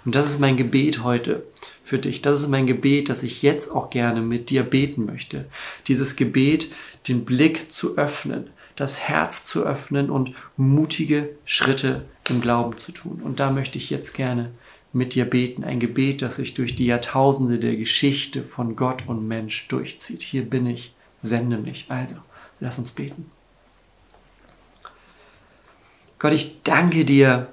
Und 0.05 0.15
das 0.15 0.27
ist 0.27 0.39
mein 0.39 0.57
Gebet 0.57 1.03
heute 1.03 1.43
für 1.83 1.99
dich. 1.99 2.21
Das 2.21 2.39
ist 2.39 2.47
mein 2.47 2.67
Gebet, 2.67 3.09
dass 3.09 3.23
ich 3.23 3.41
jetzt 3.41 3.69
auch 3.69 3.89
gerne 3.89 4.21
mit 4.21 4.49
dir 4.49 4.63
beten 4.63 5.05
möchte. 5.05 5.45
Dieses 5.87 6.15
Gebet, 6.15 6.71
den 7.07 7.25
Blick 7.25 7.71
zu 7.71 7.97
öffnen, 7.97 8.49
das 8.75 8.99
Herz 8.99 9.45
zu 9.45 9.63
öffnen 9.65 10.09
und 10.09 10.33
mutige 10.57 11.29
Schritte 11.45 12.05
im 12.29 12.41
Glauben 12.41 12.77
zu 12.77 12.91
tun. 12.91 13.21
Und 13.23 13.39
da 13.39 13.51
möchte 13.51 13.77
ich 13.77 13.89
jetzt 13.89 14.13
gerne 14.13 14.51
mit 14.91 15.13
dir 15.13 15.25
beten. 15.25 15.63
Ein 15.63 15.79
Gebet, 15.79 16.21
das 16.21 16.37
sich 16.37 16.53
durch 16.53 16.75
die 16.75 16.85
Jahrtausende 16.85 17.57
der 17.57 17.75
Geschichte 17.75 18.41
von 18.43 18.75
Gott 18.75 19.03
und 19.07 19.27
Mensch 19.27 19.67
durchzieht. 19.67 20.21
Hier 20.21 20.43
bin 20.43 20.65
ich, 20.65 20.93
sende 21.21 21.57
mich. 21.57 21.85
Also, 21.89 22.15
lass 22.59 22.77
uns 22.77 22.91
beten. 22.91 23.29
Gott, 26.17 26.33
ich 26.33 26.63
danke 26.63 27.05
dir, 27.05 27.49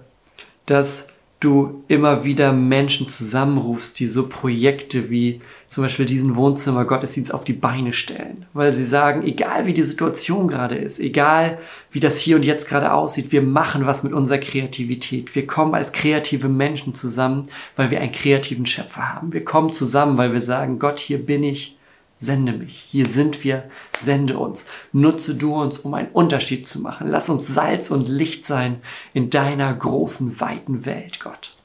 dass 0.67 1.13
du 1.43 1.83
immer 1.89 2.25
wieder 2.25 2.53
Menschen 2.53 3.09
zusammenrufst, 3.09 3.99
die 3.99 4.07
so 4.07 4.29
Projekte 4.29 5.11
wie 5.11 5.41
zum 5.67 5.83
Beispiel 5.83 6.07
diesen 6.07 6.37
Wohnzimmer 6.37 6.85
Gottesdienst 6.85 7.35
auf 7.35 7.45
die 7.45 7.53
Beine 7.53 7.93
stellen, 7.93 8.47
weil 8.53 8.73
sie 8.73 8.85
sagen, 8.85 9.25
egal 9.25 9.67
wie 9.67 9.75
die 9.75 9.83
Situation 9.83 10.47
gerade 10.47 10.77
ist, 10.77 11.01
egal 11.01 11.59
wie 11.91 11.99
das 11.99 12.19
hier 12.19 12.37
und 12.37 12.45
jetzt 12.45 12.69
gerade 12.69 12.93
aussieht, 12.93 13.33
wir 13.33 13.43
machen 13.43 13.87
was 13.87 14.05
mit 14.05 14.13
unserer 14.13 14.39
Kreativität. 14.39 15.35
Wir 15.35 15.47
kommen 15.47 15.75
als 15.75 15.93
kreative 15.93 16.49
Menschen 16.49 16.95
zusammen, 16.95 17.49
weil 17.75 17.91
wir 17.91 18.01
einen 18.01 18.13
kreativen 18.13 18.67
Schöpfer 18.67 19.13
haben. 19.15 19.33
Wir 19.33 19.45
kommen 19.45 19.73
zusammen, 19.73 20.19
weil 20.19 20.33
wir 20.33 20.41
sagen, 20.41 20.79
Gott, 20.79 21.01
hier 21.01 21.19
bin 21.19 21.43
ich, 21.43 21.77
sende 22.23 22.53
mich. 22.53 22.87
Hier 22.91 23.07
sind 23.07 23.43
wir, 23.43 23.65
sende 23.97 24.39
uns. 24.39 24.67
Nutze 24.93 25.35
du 25.35 25.55
uns, 25.55 25.81
um 25.81 25.93
einen 25.95 26.09
Unterschied 26.09 26.67
zu 26.69 26.81
machen. 26.81 27.09
Lass 27.09 27.29
uns 27.29 27.49
Salz 27.49 27.91
und 27.91 28.09
Licht 28.09 28.47
sein 28.47 28.81
in 29.13 29.29
deiner 29.29 29.75
großen, 29.75 30.41
weiten 30.41 30.87
Welt, 30.87 31.19
Gott. 31.21 31.57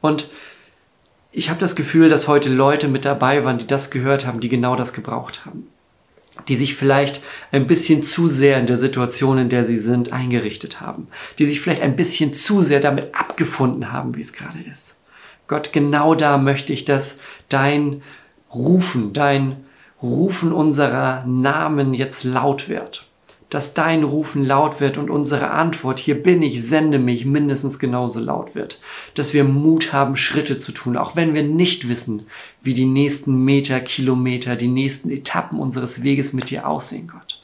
Und 0.00 0.30
ich 1.30 1.50
habe 1.50 1.60
das 1.60 1.76
Gefühl, 1.76 2.08
dass 2.08 2.26
heute 2.26 2.48
Leute 2.48 2.88
mit 2.88 3.04
dabei 3.04 3.44
waren, 3.44 3.58
die 3.58 3.66
das 3.66 3.90
gehört 3.90 4.26
haben, 4.26 4.40
die 4.40 4.48
genau 4.48 4.76
das 4.76 4.94
gebraucht 4.94 5.44
haben. 5.44 5.68
die 6.48 6.56
sich 6.56 6.74
vielleicht 6.74 7.22
ein 7.50 7.66
bisschen 7.66 8.02
zu 8.02 8.28
sehr 8.28 8.58
in 8.58 8.66
der 8.66 8.76
Situation, 8.76 9.38
in 9.38 9.48
der 9.48 9.64
sie 9.64 9.78
sind, 9.78 10.12
eingerichtet 10.12 10.80
haben, 10.80 11.08
die 11.38 11.46
sich 11.46 11.60
vielleicht 11.60 11.82
ein 11.82 11.96
bisschen 11.96 12.34
zu 12.34 12.62
sehr 12.62 12.80
damit 12.80 13.14
abgefunden 13.14 13.92
haben, 13.92 14.16
wie 14.16 14.20
es 14.20 14.32
gerade 14.32 14.58
ist. 14.70 15.00
Gott, 15.48 15.72
genau 15.72 16.14
da 16.14 16.38
möchte 16.38 16.72
ich, 16.72 16.84
dass 16.84 17.20
dein 17.48 18.02
Rufen, 18.52 19.12
dein 19.12 19.64
Rufen 20.02 20.52
unserer 20.52 21.24
Namen 21.26 21.94
jetzt 21.94 22.24
laut 22.24 22.68
wird. 22.68 23.06
Dass 23.48 23.74
dein 23.74 24.02
Rufen 24.02 24.44
laut 24.44 24.80
wird 24.80 24.98
und 24.98 25.08
unsere 25.08 25.50
Antwort, 25.52 26.00
hier 26.00 26.20
bin 26.20 26.42
ich, 26.42 26.66
sende 26.66 26.98
mich, 26.98 27.24
mindestens 27.24 27.78
genauso 27.78 28.18
laut 28.18 28.54
wird. 28.54 28.80
Dass 29.14 29.34
wir 29.34 29.44
Mut 29.44 29.92
haben, 29.92 30.16
Schritte 30.16 30.58
zu 30.58 30.72
tun, 30.72 30.96
auch 30.96 31.14
wenn 31.14 31.32
wir 31.32 31.44
nicht 31.44 31.88
wissen, 31.88 32.26
wie 32.60 32.74
die 32.74 32.86
nächsten 32.86 33.44
Meter, 33.44 33.80
Kilometer, 33.80 34.56
die 34.56 34.68
nächsten 34.68 35.10
Etappen 35.10 35.60
unseres 35.60 36.02
Weges 36.02 36.32
mit 36.32 36.50
dir 36.50 36.68
aussehen, 36.68 37.06
Gott. 37.06 37.42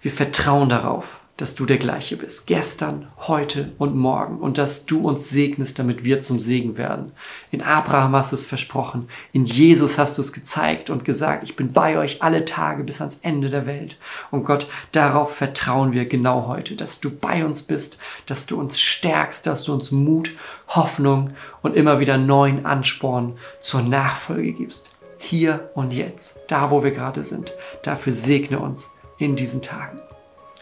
Wir 0.00 0.12
vertrauen 0.12 0.68
darauf, 0.68 1.20
dass 1.42 1.56
du 1.56 1.66
der 1.66 1.78
gleiche 1.78 2.16
bist. 2.16 2.46
Gestern, 2.46 3.08
heute 3.26 3.72
und 3.76 3.96
morgen. 3.96 4.38
Und 4.38 4.58
dass 4.58 4.86
du 4.86 5.00
uns 5.08 5.28
segnest, 5.28 5.76
damit 5.76 6.04
wir 6.04 6.20
zum 6.20 6.38
Segen 6.38 6.76
werden. 6.76 7.10
In 7.50 7.62
Abraham 7.62 8.14
hast 8.14 8.30
du 8.30 8.36
es 8.36 8.46
versprochen. 8.46 9.08
In 9.32 9.44
Jesus 9.44 9.98
hast 9.98 10.16
du 10.16 10.22
es 10.22 10.32
gezeigt 10.32 10.88
und 10.88 11.04
gesagt, 11.04 11.42
ich 11.42 11.56
bin 11.56 11.72
bei 11.72 11.98
euch 11.98 12.22
alle 12.22 12.44
Tage 12.44 12.84
bis 12.84 13.00
ans 13.00 13.18
Ende 13.22 13.50
der 13.50 13.66
Welt. 13.66 13.98
Und 14.30 14.44
Gott, 14.44 14.68
darauf 14.92 15.34
vertrauen 15.34 15.92
wir 15.92 16.04
genau 16.06 16.46
heute, 16.46 16.76
dass 16.76 17.00
du 17.00 17.10
bei 17.10 17.44
uns 17.44 17.62
bist, 17.62 17.98
dass 18.26 18.46
du 18.46 18.60
uns 18.60 18.78
stärkst, 18.78 19.44
dass 19.44 19.64
du 19.64 19.72
uns 19.72 19.90
Mut, 19.90 20.30
Hoffnung 20.68 21.34
und 21.60 21.74
immer 21.74 21.98
wieder 21.98 22.18
neuen 22.18 22.64
Ansporn 22.64 23.36
zur 23.60 23.82
Nachfolge 23.82 24.52
gibst. 24.52 24.92
Hier 25.18 25.70
und 25.74 25.92
jetzt, 25.92 26.38
da 26.46 26.70
wo 26.70 26.84
wir 26.84 26.92
gerade 26.92 27.24
sind. 27.24 27.52
Dafür 27.82 28.12
segne 28.12 28.60
uns 28.60 28.92
in 29.18 29.34
diesen 29.34 29.60
Tagen 29.60 29.98